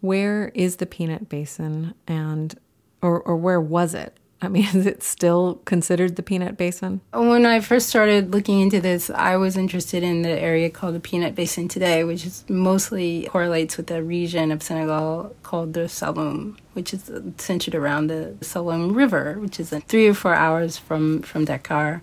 [0.00, 2.58] Where is the peanut basin, and
[3.02, 4.17] or or where was it?
[4.40, 7.00] I mean, is it still considered the peanut basin?
[7.12, 11.00] When I first started looking into this, I was interested in the area called the
[11.00, 16.56] peanut basin today, which is mostly correlates with a region of Senegal called the Saloum,
[16.74, 21.44] which is centered around the Saloum River, which is three or four hours from, from
[21.44, 22.02] Dakar.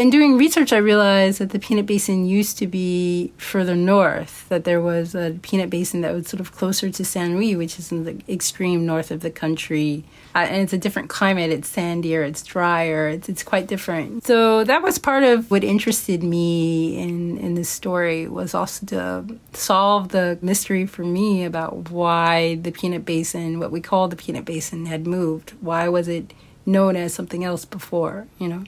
[0.00, 4.64] And doing research, I realized that the peanut basin used to be further north, that
[4.64, 7.92] there was a peanut basin that was sort of closer to San Louis, which is
[7.92, 10.04] in the extreme north of the country.
[10.34, 11.50] Uh, and it's a different climate.
[11.50, 14.24] It's sandier, it's drier, it's, it's quite different.
[14.24, 19.38] So that was part of what interested me in, in this story was also to
[19.52, 24.46] solve the mystery for me about why the peanut basin, what we call the peanut
[24.46, 25.50] basin, had moved.
[25.60, 26.32] Why was it
[26.64, 28.64] known as something else before, you know?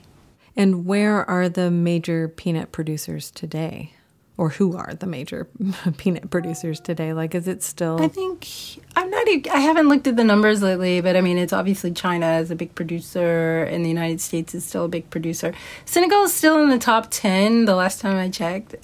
[0.55, 3.93] And where are the major peanut producers today?
[4.37, 5.47] or who are the major
[5.97, 7.13] peanut producers today?
[7.13, 8.01] Like, is it still?
[8.01, 8.47] I think
[8.95, 9.27] I'm not.
[9.27, 12.55] I haven't looked at the numbers lately, but I mean, it's obviously China is a
[12.55, 15.53] big producer, and the United States is still a big producer.
[15.85, 17.65] Senegal is still in the top ten.
[17.65, 18.75] The last time I checked,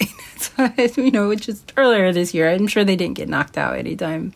[0.96, 2.50] you know, which is earlier this year.
[2.50, 4.32] I'm sure they didn't get knocked out anytime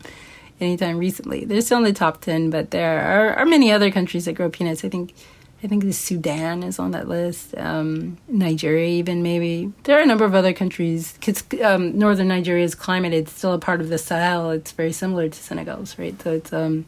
[0.60, 1.44] anytime recently.
[1.44, 4.48] They're still in the top 10, but there are, are many other countries that grow
[4.48, 4.84] peanuts.
[4.84, 5.12] I think
[5.64, 9.72] I think the Sudan is on that list, um, Nigeria even maybe.
[9.84, 11.18] There are a number of other countries.
[11.22, 14.50] Cause, um, northern Nigeria's climate, it's still a part of the Sahel.
[14.50, 16.20] It's very similar to Senegal's, right?
[16.20, 16.84] So it's um,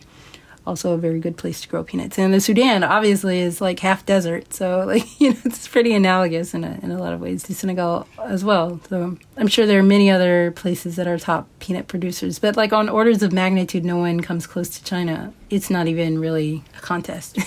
[0.66, 2.18] also a very good place to grow peanuts.
[2.18, 6.54] And the Sudan obviously is like half desert, so like you know it's pretty analogous
[6.54, 8.80] in a, in a lot of ways to Senegal as well.
[8.88, 12.72] So I'm sure there are many other places that are top peanut producers, but like
[12.72, 15.32] on orders of magnitude, no one comes close to China.
[15.48, 17.38] It's not even really a contest.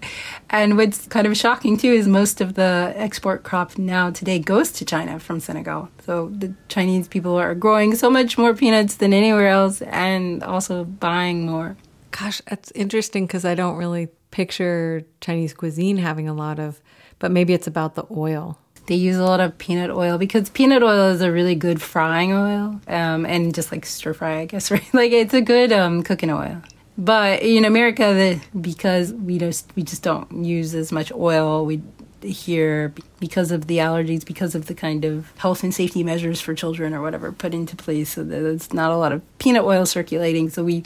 [0.50, 4.70] and what's kind of shocking too is most of the export crop now today goes
[4.72, 5.88] to China from Senegal.
[6.04, 10.84] So the Chinese people are growing so much more peanuts than anywhere else and also
[10.84, 11.76] buying more.
[12.10, 16.80] Gosh, that's interesting because I don't really picture Chinese cuisine having a lot of,
[17.18, 18.58] but maybe it's about the oil.
[18.86, 22.32] They use a lot of peanut oil because peanut oil is a really good frying
[22.32, 24.94] oil, um, and just like stir fry, I guess, right?
[24.94, 26.62] Like it's a good um, cooking oil.
[26.96, 31.82] But in America, the, because we just we just don't use as much oil, we
[32.22, 36.54] here because of the allergies, because of the kind of health and safety measures for
[36.54, 40.48] children or whatever put into place, so there's not a lot of peanut oil circulating.
[40.50, 40.82] So we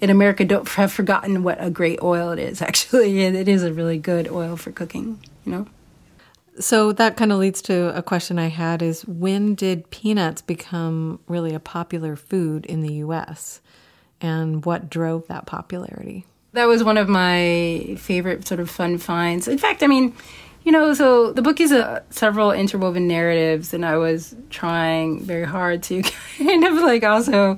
[0.00, 2.62] in America don't have forgotten what a great oil it is.
[2.70, 5.18] Actually, it is a really good oil for cooking.
[5.44, 5.66] You know.
[6.58, 11.20] So that kind of leads to a question I had: Is when did peanuts become
[11.26, 13.60] really a popular food in the U.S.
[14.20, 16.26] and what drove that popularity?
[16.52, 19.46] That was one of my favorite sort of fun finds.
[19.46, 20.14] In fact, I mean,
[20.64, 25.46] you know, so the book is a, several interwoven narratives, and I was trying very
[25.46, 26.02] hard to
[26.38, 27.56] kind of like also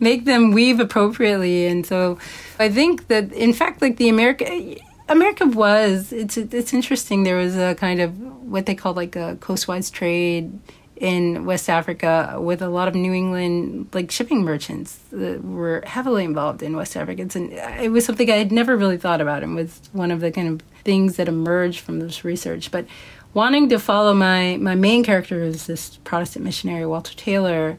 [0.00, 1.66] make them weave appropriately.
[1.66, 2.18] And so
[2.58, 4.76] I think that, in fact, like the America.
[5.10, 7.22] America was it's it's interesting.
[7.22, 10.52] There was a kind of what they call like a coastwise trade
[11.00, 16.24] in West Africa with a lot of New England like shipping merchants that were heavily
[16.24, 17.22] involved in West Africa.
[17.22, 20.20] It's an, it was something I had never really thought about and was one of
[20.20, 22.70] the kind of things that emerged from this research.
[22.70, 22.86] But
[23.34, 27.78] wanting to follow my my main character is this Protestant missionary Walter Taylor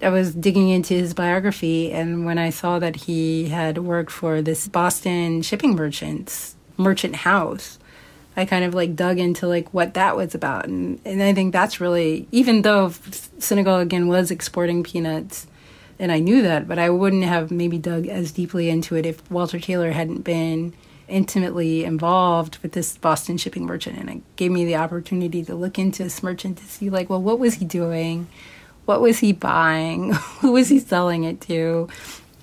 [0.00, 4.40] I was digging into his biography, and when I saw that he had worked for
[4.40, 7.78] this Boston shipping merchants merchant house,
[8.36, 11.52] I kind of like dug into like what that was about, and and I think
[11.52, 12.90] that's really even though
[13.38, 15.48] Senegal again was exporting peanuts,
[15.98, 19.28] and I knew that, but I wouldn't have maybe dug as deeply into it if
[19.30, 20.74] Walter Taylor hadn't been
[21.08, 25.78] intimately involved with this Boston shipping merchant, and it gave me the opportunity to look
[25.78, 28.28] into this merchant to see like, well, what was he doing?
[28.88, 30.12] What was he buying?
[30.40, 31.88] Who was he selling it to?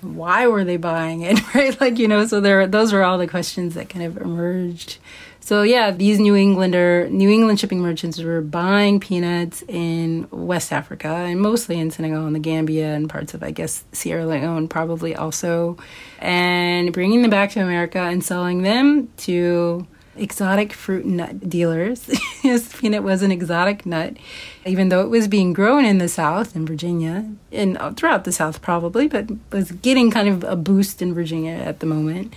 [0.00, 1.40] Why were they buying it?
[1.54, 1.78] Right?
[1.80, 4.98] Like, you know, so there those were all the questions that kind of emerged.
[5.40, 11.08] So yeah, these New Englander New England shipping merchants were buying peanuts in West Africa
[11.08, 15.16] and mostly in Senegal and the Gambia and parts of I guess Sierra Leone probably
[15.16, 15.76] also
[16.20, 22.08] and bringing them back to America and selling them to exotic fruit nut dealers.
[22.44, 24.16] yes, peanut was an exotic nut,
[24.66, 28.32] even though it was being grown in the South, in Virginia, and uh, throughout the
[28.32, 32.34] South probably, but was getting kind of a boost in Virginia at the moment.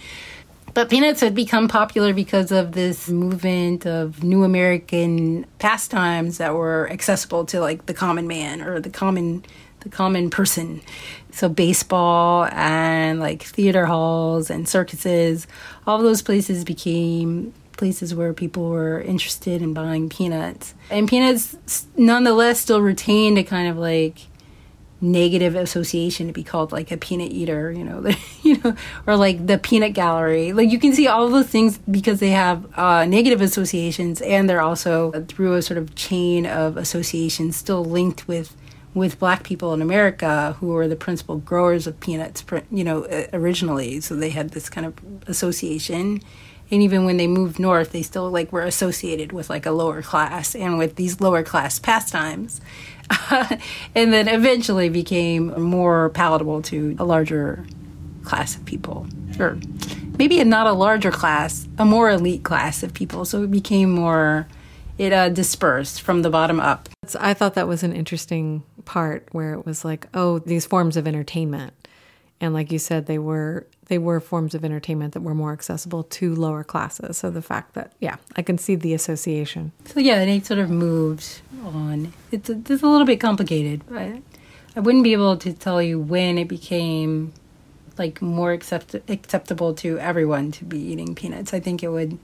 [0.73, 6.89] But peanuts had become popular because of this movement of new American pastimes that were
[6.91, 9.43] accessible to like the common man or the common
[9.81, 10.81] the common person.
[11.31, 15.47] So baseball and like theater halls and circuses,
[15.87, 20.75] all those places became places where people were interested in buying peanuts.
[20.91, 24.27] And peanuts nonetheless still retained a kind of like
[25.01, 28.05] negative association to be called like a peanut eater, you know,
[28.43, 28.75] you know,
[29.07, 30.51] or like the peanut gallery.
[30.51, 34.61] Like you can see all those things because they have uh, negative associations, and they're
[34.61, 38.55] also through a sort of chain of associations still linked with
[38.93, 44.01] with black people in America who were the principal growers of peanuts, you know, originally.
[44.01, 44.95] So they had this kind of
[45.27, 46.21] association
[46.71, 50.01] and even when they moved north they still like were associated with like a lower
[50.01, 52.61] class and with these lower class pastimes.
[53.95, 57.65] And then eventually became more palatable to a larger
[58.23, 59.07] class of people.
[59.39, 59.57] Or
[60.17, 63.25] maybe not a larger class a more elite class of people.
[63.25, 64.47] So it became more
[64.97, 66.89] it uh, dispersed from the bottom up.
[67.19, 71.07] I thought that was an interesting part where it was like oh these forms of
[71.07, 71.73] entertainment.
[72.41, 76.03] And like you said they were they were forms of entertainment that were more accessible
[76.03, 80.23] to lower classes so the fact that yeah i can see the association so yeah
[80.25, 82.13] they sort of moved on.
[82.31, 84.21] It's a, it's a little bit complicated, but
[84.75, 87.33] I wouldn't be able to tell you when it became
[87.97, 91.53] like more accept- acceptable to everyone to be eating peanuts.
[91.53, 92.17] I think it would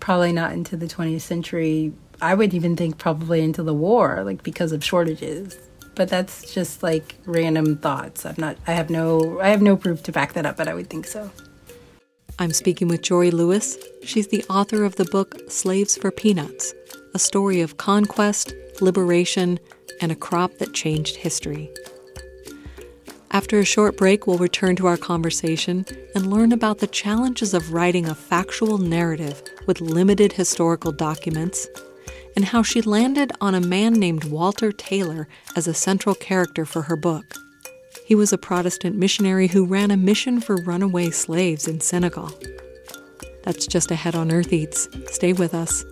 [0.00, 1.92] probably not into the 20th century.
[2.20, 5.56] I would even think probably into the war, like because of shortages.
[5.94, 8.26] But that's just like random thoughts.
[8.26, 8.56] I'm not.
[8.66, 9.40] I have no.
[9.40, 11.30] I have no proof to back that up, but I would think so.
[12.38, 13.78] I'm speaking with Jori Lewis.
[14.02, 16.74] She's the author of the book Slaves for Peanuts,
[17.14, 19.60] a story of conquest, liberation,
[20.00, 21.70] and a crop that changed history.
[23.30, 25.84] After a short break, we'll return to our conversation
[26.14, 31.66] and learn about the challenges of writing a factual narrative with limited historical documents
[32.36, 36.82] and how she landed on a man named Walter Taylor as a central character for
[36.82, 37.34] her book.
[38.06, 42.30] He was a Protestant missionary who ran a mission for runaway slaves in Senegal.
[43.44, 44.88] That's just ahead on Earth Eats.
[45.08, 45.84] Stay with us.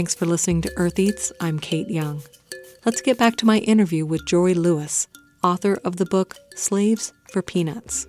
[0.00, 1.30] Thanks for listening to Earth Eats.
[1.42, 2.22] I'm Kayte Young.
[2.86, 5.08] Let's get back to my interview with Jori Lewis,
[5.44, 8.06] author of the book Slaves for Peanuts.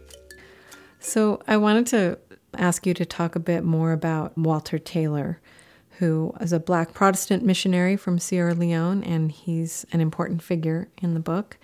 [1.02, 2.18] So, I wanted to
[2.54, 5.42] ask you to talk a bit more about Walter Taylor,
[6.00, 11.14] who is a black Protestant missionary from Sierra Leone, and he's an important figure in
[11.14, 11.58] the book.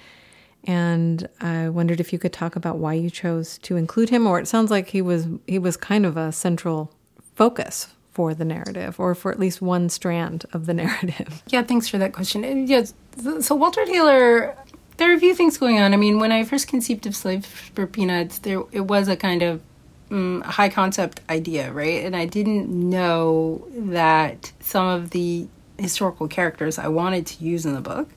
[0.65, 4.41] And I wondered if you could talk about why you chose to include him, or
[4.41, 6.93] it sounds like he was he was kind of a central
[7.34, 11.43] focus for the narrative, or for at least one strand of the narrative.
[11.49, 12.68] Yeah, thanks for that question.
[12.68, 12.95] Yes,
[13.41, 14.57] so Walter Taylor,
[14.97, 15.93] there are a few things going on.
[15.93, 19.43] I mean, when I first conceived of Slave for Peanuts, there it was a kind
[19.43, 19.61] of
[20.09, 22.03] um, high concept idea, right?
[22.03, 25.47] And I didn't know that some of the
[25.78, 28.09] historical characters I wanted to use in the book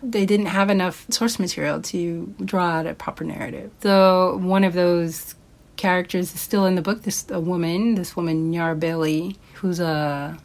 [0.00, 3.72] they didn't have enough source material to draw out a proper narrative.
[3.82, 5.34] So one of those
[5.78, 7.02] characters is still in the book.
[7.02, 10.38] This a woman, this woman Nyar Bailey, who's a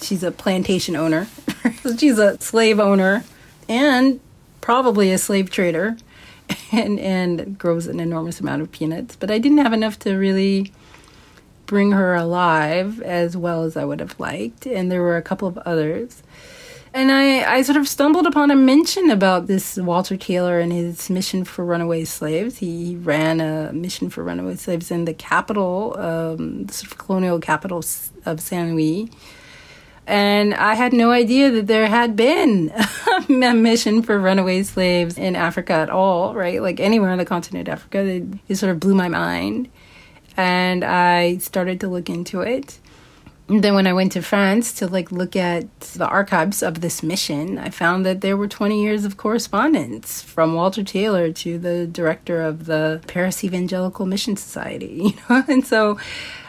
[0.00, 1.28] she's a plantation owner.
[1.98, 3.24] she's a slave owner
[3.68, 4.20] and
[4.62, 5.98] probably a slave trader
[6.72, 9.16] and and grows an enormous amount of peanuts.
[9.16, 10.72] But I didn't have enough to really
[11.66, 14.66] bring her alive as well as I would have liked.
[14.66, 16.22] And there were a couple of others.
[16.94, 21.08] And I, I sort of stumbled upon a mention about this Walter Taylor and his
[21.08, 22.58] mission for runaway slaves.
[22.58, 27.82] He ran a mission for runaway slaves in the capital, um, sort of colonial capital
[28.26, 29.10] of Saint Louis.
[30.06, 32.70] And I had no idea that there had been
[33.28, 36.60] a mission for runaway slaves in Africa at all, right?
[36.60, 38.00] Like anywhere on the continent of Africa.
[38.00, 39.70] It, it sort of blew my mind.
[40.36, 42.80] And I started to look into it
[43.60, 47.58] then when I went to France to like look at the archives of this mission,
[47.58, 52.40] I found that there were 20 years of correspondence from Walter Taylor to the director
[52.40, 55.44] of the Paris Evangelical Mission Society, you know?
[55.48, 55.98] And so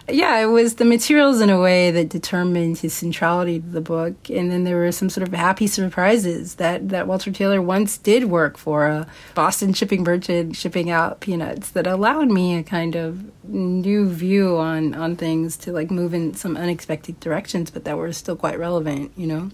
[0.10, 4.30] yeah, it was the materials in a way that determined his centrality to the book.
[4.30, 8.26] And then there were some sort of happy surprises that, that Walter Taylor once did
[8.26, 13.32] work for a Boston shipping merchant shipping out peanuts that allowed me a kind of
[13.48, 18.12] new view on, on things to like move in some unexpected directions, but that were
[18.12, 19.52] still quite relevant, you know?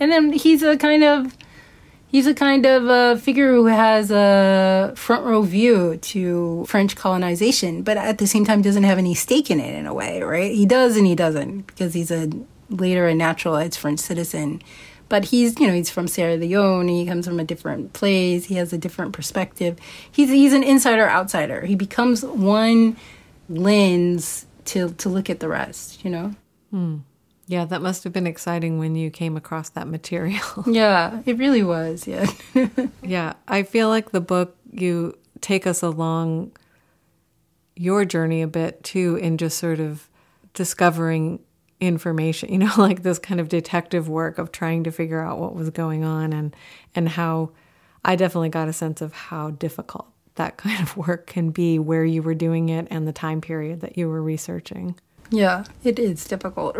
[0.00, 1.36] And then he's a kind of
[2.16, 7.82] he's a kind of a figure who has a front row view to French colonization,
[7.82, 10.50] but at the same time doesn't have any stake in it in a way, right?
[10.50, 12.30] He does and he doesn't because he's a
[12.70, 14.62] later a naturalized French citizen.
[15.10, 16.88] But he's, you know, he's from Sierra Leone.
[16.88, 18.46] He comes from a different place.
[18.46, 19.76] He has a different perspective.
[20.10, 21.66] He's he's an insider outsider.
[21.66, 22.96] He becomes one
[23.50, 26.02] lens to to look at the rest.
[26.02, 26.34] You know.
[26.70, 26.96] Hmm.
[27.48, 30.42] Yeah, that must have been exciting when you came across that material.
[30.66, 32.06] yeah, it really was.
[32.06, 32.26] Yeah.
[33.02, 36.52] yeah, I feel like the book you take us along
[37.76, 40.08] your journey a bit too in just sort of
[40.54, 41.38] discovering
[41.80, 45.54] information, you know, like this kind of detective work of trying to figure out what
[45.54, 46.56] was going on and
[46.94, 47.50] and how
[48.04, 52.04] I definitely got a sense of how difficult that kind of work can be where
[52.04, 54.98] you were doing it and the time period that you were researching.
[55.30, 56.76] Yeah, it is difficult.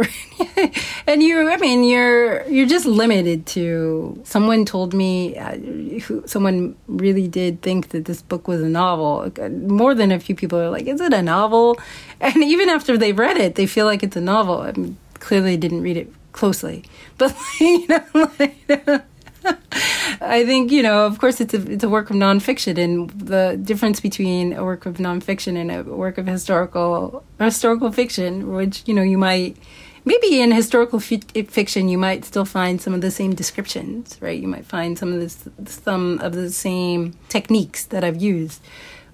[1.07, 4.21] and you, I mean, you're you're just limited to.
[4.25, 5.59] Someone told me, uh,
[6.27, 9.33] someone really did think that this book was a novel.
[9.51, 11.79] More than a few people are like, "Is it a novel?"
[12.21, 14.61] And even after they've read it, they feel like it's a novel.
[14.61, 16.85] I mean, clearly didn't read it closely,
[17.19, 18.05] but you know,
[18.39, 19.03] like,
[20.21, 23.59] I think you know, of course, it's a it's a work of nonfiction, and the
[23.63, 28.95] difference between a work of nonfiction and a work of historical historical fiction, which you
[28.95, 29.57] know you might
[30.05, 34.41] maybe in historical f- fiction you might still find some of the same descriptions, right?
[34.41, 38.63] You might find some of the some of the same techniques that I've used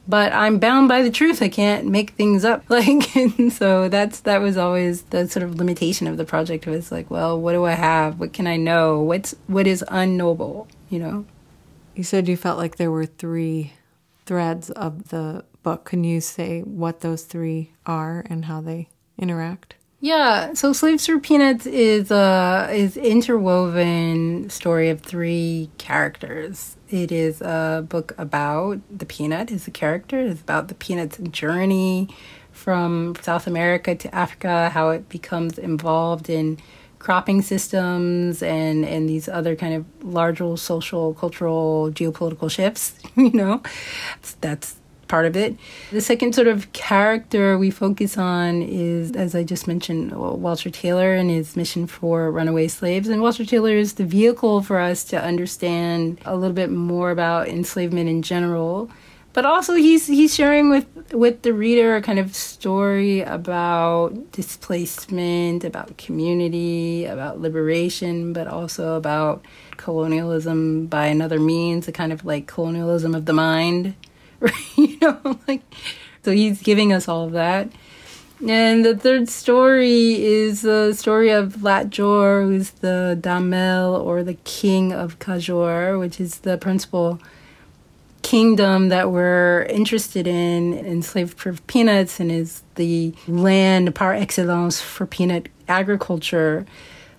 [0.06, 1.42] but I'm bound by the truth.
[1.42, 2.64] I can't make things up.
[2.68, 6.66] Like, and so that's that was always the sort of limitation of the project.
[6.66, 8.18] Was like, well, what do I have?
[8.18, 9.00] What can I know?
[9.00, 10.68] What's what is unknowable?
[10.88, 11.24] You know.
[11.94, 13.74] You said you felt like there were three
[14.24, 15.84] threads of the book.
[15.84, 18.88] Can you say what those three are and how they
[19.18, 19.74] interact?
[20.04, 26.76] Yeah, so Slaves for Peanuts is a is interwoven story of three characters.
[26.90, 30.18] It is a book about the peanut as a character.
[30.18, 32.08] It's about the peanut's journey
[32.50, 36.58] from South America to Africa, how it becomes involved in
[36.98, 42.98] cropping systems and and these other kind of larger social, cultural, geopolitical shifts.
[43.16, 43.62] You know,
[44.40, 44.74] that's
[45.12, 45.54] part of it.
[45.90, 51.12] The second sort of character we focus on is, as I just mentioned, Walter Taylor
[51.12, 53.08] and his mission for runaway slaves.
[53.08, 57.48] And Walter Taylor is the vehicle for us to understand a little bit more about
[57.48, 58.90] enslavement in general.
[59.34, 65.62] But also, he's he's sharing with with the reader a kind of story about displacement,
[65.62, 69.44] about community, about liberation, but also about
[69.76, 73.94] colonialism by another means, a kind of like colonialism of the mind
[74.76, 75.62] you know, like
[76.22, 77.68] so he's giving us all of that.
[78.46, 84.34] And the third story is the story of Lat Dior, who's the Damel or the
[84.34, 87.20] king of Kajor, which is the principal
[88.22, 95.06] kingdom that we're interested in, enslaved for peanuts, and is the land par excellence for
[95.06, 96.66] peanut agriculture.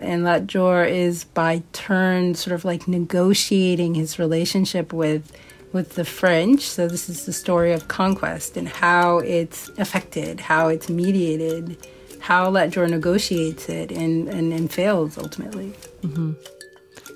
[0.02, 5.32] And Lat Dior is by turn sort of like negotiating his relationship with
[5.74, 6.62] with the French.
[6.62, 11.78] So, this is the story of conquest and how it's affected, how it's mediated,
[12.20, 15.74] how Lat Dior negotiates it and, and, and fails ultimately.
[16.02, 16.34] Mm-hmm.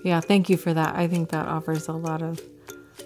[0.03, 0.95] Yeah, thank you for that.
[0.95, 2.41] I think that offers a lot of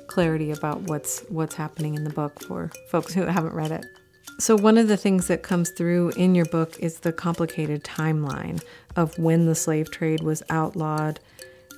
[0.08, 3.86] clarity about what's what's happening in the book for folks who haven't read it.
[4.40, 8.62] So one of the things that comes through in your book is the complicated timeline
[8.96, 11.20] of when the slave trade was outlawed,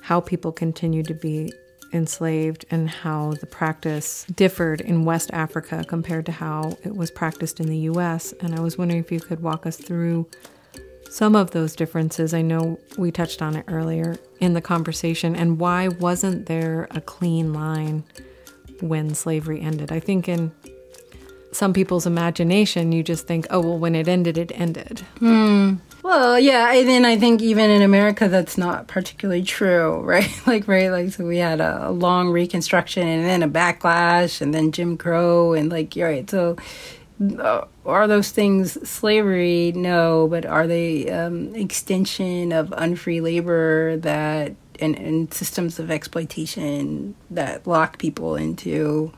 [0.02, 1.52] how people continued to be
[1.94, 7.60] enslaved and how the practice differed in West Africa compared to how it was practiced
[7.60, 8.32] in the US.
[8.40, 10.26] And I was wondering if you could walk us through
[11.08, 12.34] some of those differences.
[12.34, 15.36] I know we touched on it earlier in the conversation.
[15.36, 18.02] And why wasn't there a clean line
[18.80, 19.92] when slavery ended?
[19.92, 20.50] I think in
[21.52, 25.00] some people's imagination, you just think, oh, well, when it ended, it ended.
[25.20, 25.74] Hmm.
[26.04, 30.28] Well, yeah, and then I think even in America, that's not particularly true, right?
[30.46, 34.52] like, right, like, so we had a, a, long Reconstruction and then a backlash and
[34.52, 36.28] then Jim Crow and like, you're right.
[36.28, 36.58] So,
[37.38, 39.72] uh, are those things slavery?
[39.74, 47.14] No, but are they um, extension of unfree labor that and, and systems of exploitation
[47.30, 49.10] that lock people into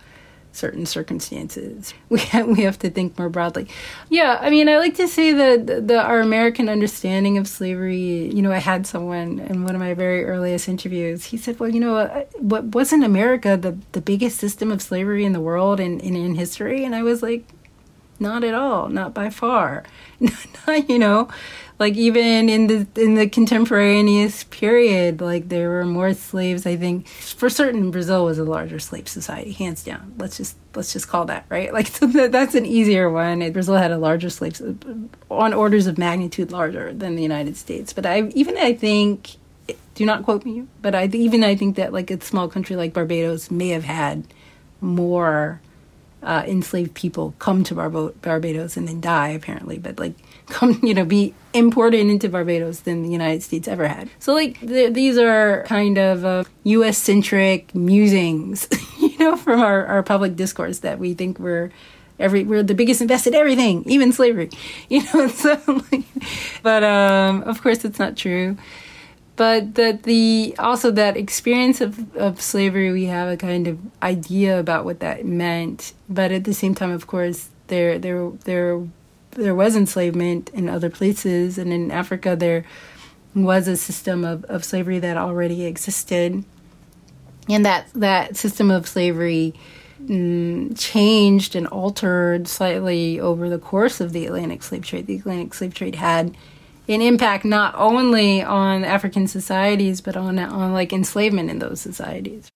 [0.56, 1.94] certain circumstances.
[2.08, 3.66] We have, we have to think more broadly.
[4.08, 8.32] Yeah, I mean, I like to say that the, our American understanding of slavery.
[8.32, 11.24] You know, I had someone in one of my very earliest interviews.
[11.24, 15.24] He said, "Well, you know, uh, what wasn't America the the biggest system of slavery
[15.24, 17.44] in the world and in, in, in history?" And I was like,
[18.20, 19.82] "Not at all, not by far."
[20.88, 21.28] you know,
[21.78, 27.06] like even in the in the contemporaneous period like there were more slaves i think.
[27.08, 30.14] For certain brazil was a larger slave society hands down.
[30.18, 31.72] Let's just let's just call that right?
[31.76, 33.50] Like so that's an easier one.
[33.52, 34.62] Brazil had a larger slaves
[35.30, 37.92] on orders of magnitude larger than the united states.
[37.92, 39.36] But i even i think
[39.94, 42.92] do not quote me but i even i think that like a small country like
[42.92, 44.24] barbados may have had
[44.80, 45.60] more
[46.22, 50.14] uh, enslaved people come to Barbo- Barbados and then die apparently, but like
[50.46, 54.10] come you know be imported into Barbados than the United States ever had.
[54.18, 56.98] So like th- these are kind of uh, U.S.
[56.98, 58.68] centric musings,
[58.98, 61.70] you know, from our, our public discourse that we think we're
[62.18, 64.50] every we're the biggest invested everything, even slavery,
[64.88, 65.28] you know.
[65.28, 66.04] So like,
[66.62, 68.56] but um, of course it's not true
[69.36, 74.58] but that the also that experience of, of slavery we have a kind of idea
[74.58, 78.80] about what that meant but at the same time of course there there there
[79.36, 82.64] there was enslavement in other places and in africa there
[83.34, 86.44] was a system of, of slavery that already existed
[87.48, 89.54] and that that system of slavery
[90.02, 95.54] mm, changed and altered slightly over the course of the atlantic slave trade the atlantic
[95.54, 96.36] slave trade had
[96.88, 102.48] an impact not only on African societies but on on like enslavement in those societies.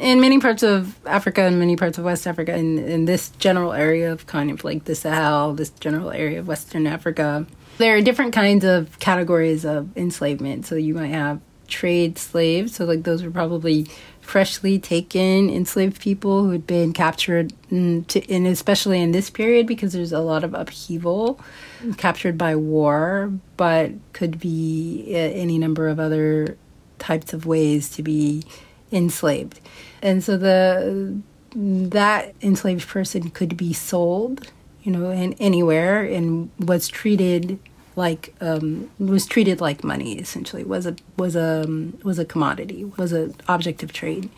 [0.00, 3.74] In many parts of Africa and many parts of West Africa, in, in this general
[3.74, 7.46] area of kind of like the Sahel, this general area of Western Africa,
[7.76, 10.64] there are different kinds of categories of enslavement.
[10.64, 12.76] So you might have trade slaves.
[12.76, 13.88] So like those were probably
[14.22, 19.66] freshly taken enslaved people who had been captured, in, to, and especially in this period
[19.66, 21.38] because there's a lot of upheaval,
[21.98, 26.56] captured by war, but could be uh, any number of other
[26.98, 28.44] types of ways to be
[28.92, 29.60] enslaved.
[30.02, 31.20] And so the
[31.54, 37.58] that enslaved person could be sold, you know, in anywhere and was treated
[37.96, 41.66] like um, was treated like money essentially was a was a
[42.02, 44.30] was a commodity was an object of trade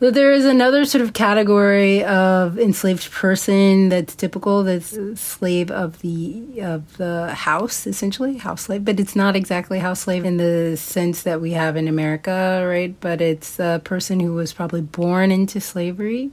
[0.00, 6.60] there is another sort of category of enslaved person that's typical that's slave of the
[6.60, 11.22] of the house essentially house slave but it's not exactly house slave in the sense
[11.22, 15.60] that we have in America right but it's a person who was probably born into
[15.60, 16.30] slavery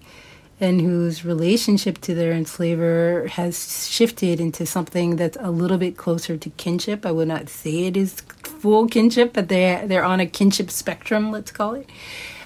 [0.61, 6.37] and whose relationship to their enslaver has shifted into something that's a little bit closer
[6.37, 7.03] to kinship.
[7.03, 11.31] I would not say it is full kinship, but they're they're on a kinship spectrum,
[11.31, 11.89] let's call it.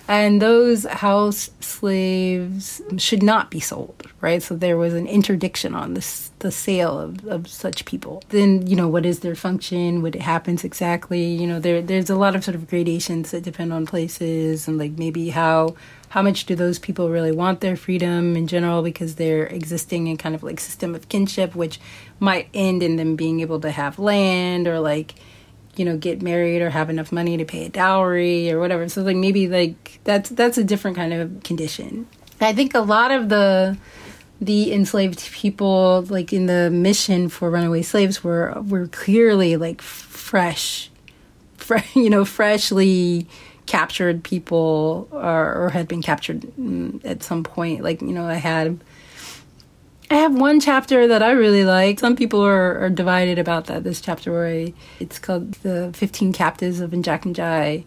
[0.08, 4.42] And those house slaves should not be sold, right?
[4.42, 8.24] So there was an interdiction on this, the sale of, of such people.
[8.30, 10.04] Then, you know, what is their function?
[10.04, 11.26] What happens exactly?
[11.26, 14.78] You know, there there's a lot of sort of gradations that depend on places and
[14.78, 15.76] like maybe how
[16.10, 20.18] how much do those people really want their freedom in general because they're existing in
[20.18, 21.80] kind of like system of kinship which
[22.20, 25.16] might end in them being able to have land or like
[25.78, 29.02] you know get married or have enough money to pay a dowry or whatever so
[29.02, 32.08] like maybe like that's that's a different kind of condition
[32.42, 33.78] i think a lot of the
[34.42, 40.90] the enslaved people like in the mission for runaway slaves were were clearly like fresh
[41.58, 43.28] fre- you know freshly
[43.66, 47.84] captured people or, or had been captured mm, at some point.
[47.84, 48.80] Like, you know, I had.
[50.10, 52.00] I have one chapter that I really like.
[52.00, 53.84] Some people are, are divided about that.
[53.84, 57.86] This chapter where I, it's called The 15 Captives of Njakanjai.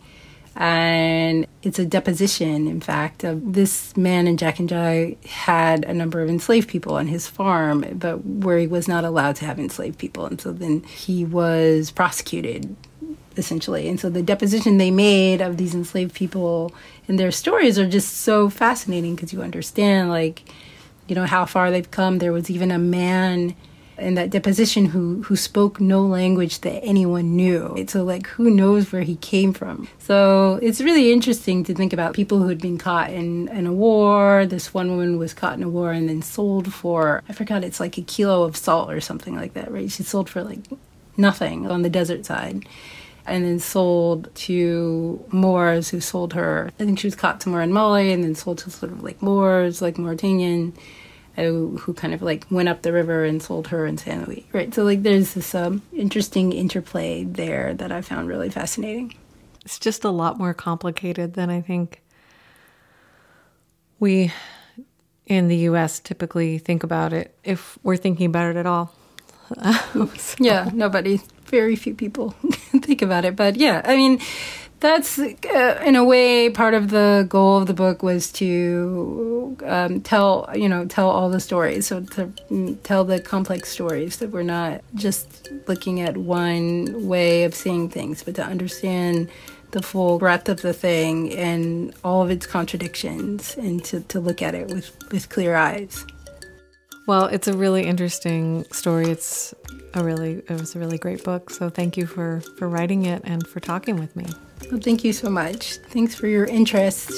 [0.57, 6.29] And it's a deposition, in fact, of this man in Njakanjai had a number of
[6.29, 10.27] enslaved people on his farm, but where he was not allowed to have enslaved people.
[10.27, 12.75] And so then he was prosecuted
[13.37, 13.89] essentially.
[13.89, 16.75] And so the deposition they made of these enslaved people
[17.07, 20.43] and their stories are just so fascinating because you understand, like,
[21.09, 22.19] you know, how far they've come.
[22.19, 23.57] There was even a man
[23.99, 27.85] in that deposition who who spoke no language that anyone knew.
[27.89, 29.89] So like who knows where he came from.
[29.99, 33.73] So it's really interesting to think about people who had been caught in, in a
[33.73, 34.47] war.
[34.47, 37.81] This one woman was caught in a war and then sold for I forgot it's
[37.81, 39.91] like a kilo of salt or something like that, right?
[39.91, 40.61] She sold for like
[41.17, 42.65] nothing on the desert side
[43.27, 46.71] and then sold to Moors who sold her.
[46.81, 49.21] I think she was caught somewhere in Mali and then sold to sort of like
[49.21, 50.73] Moors, like Mauritanian,
[51.39, 54.47] who, who kind of like went up the river and sold her in Saint Louis.
[54.53, 54.73] Right.
[54.75, 59.15] So like there's this um, interesting interplay there that I found really fascinating.
[59.65, 62.03] It's just a lot more complicated than I think
[63.99, 64.33] we
[65.27, 68.95] in the US typically think about it if we're thinking about it at all.
[70.17, 70.35] so.
[70.39, 72.31] Yeah, nobody very few people
[72.83, 73.37] think about it.
[73.37, 74.21] But yeah, I mean,
[74.81, 80.01] that's uh, in a way part of the goal of the book was to um,
[80.01, 84.31] tell you know tell all the stories so to mm, tell the complex stories that
[84.31, 89.29] we're not just looking at one way of seeing things but to understand
[89.73, 94.41] the full breadth of the thing and all of its contradictions and to, to look
[94.41, 96.07] at it with, with clear eyes
[97.07, 99.07] well, it's a really interesting story.
[99.07, 99.55] It's
[99.95, 101.49] a really it was a really great book.
[101.49, 104.27] So thank you for for writing it and for talking with me.
[104.71, 105.77] Well, thank you so much.
[105.89, 107.11] Thanks for your interest.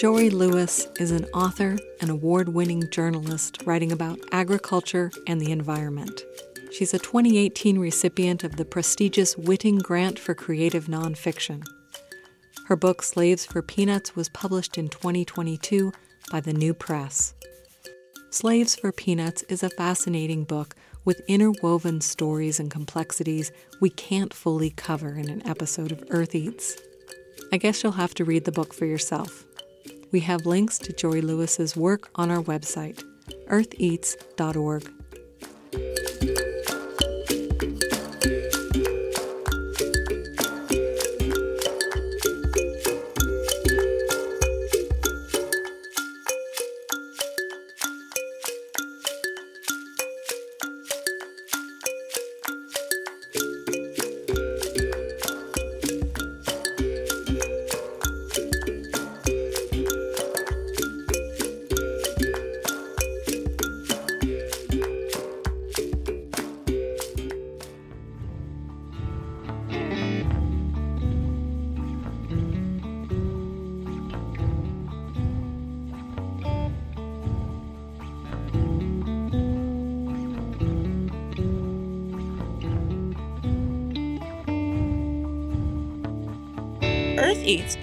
[0.00, 6.22] Jori Lewis is an author and award-winning journalist writing about agriculture and the environment.
[6.72, 11.62] She's a 2018 recipient of the prestigious Whiting Grant for Creative Nonfiction.
[12.66, 15.92] Her book Slaves for Peanuts was published in 2022
[16.30, 17.34] by the New Press.
[18.30, 20.74] Slaves for Peanuts is a fascinating book
[21.04, 26.76] with interwoven stories and complexities we can't fully cover in an episode of Earth Eats.
[27.52, 29.44] I guess you'll have to read the book for yourself.
[30.12, 33.02] We have links to Jori Lewis's work on our website,
[33.48, 34.90] eartheats.org.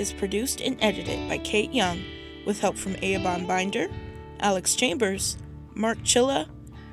[0.01, 2.03] is produced and edited by Kayte Young
[2.45, 3.87] with help from Eoban Binder,
[4.39, 5.37] Alex Chambers,
[5.75, 6.49] Mark Chilla,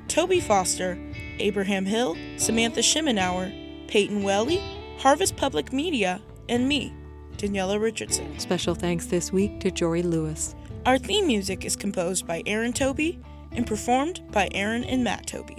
[0.07, 0.97] Toby Foster,
[1.39, 4.61] Abraham Hill, Samantha Shimenauer, Peyton Welly,
[4.99, 6.93] Harvest Public Media, and me,
[7.37, 8.37] Daniela Richardson.
[8.37, 10.55] Special thanks this week to Jori Lewis.
[10.85, 13.19] Our theme music is composed by Aaron Toby
[13.51, 15.57] and performed by Aaron and Matt Toby.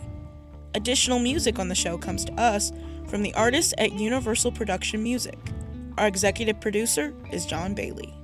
[0.74, 2.70] Additional music on the show comes to us
[3.08, 5.38] from the artists at Universal Production Music.
[6.00, 8.19] Our executive producer is John Bailey.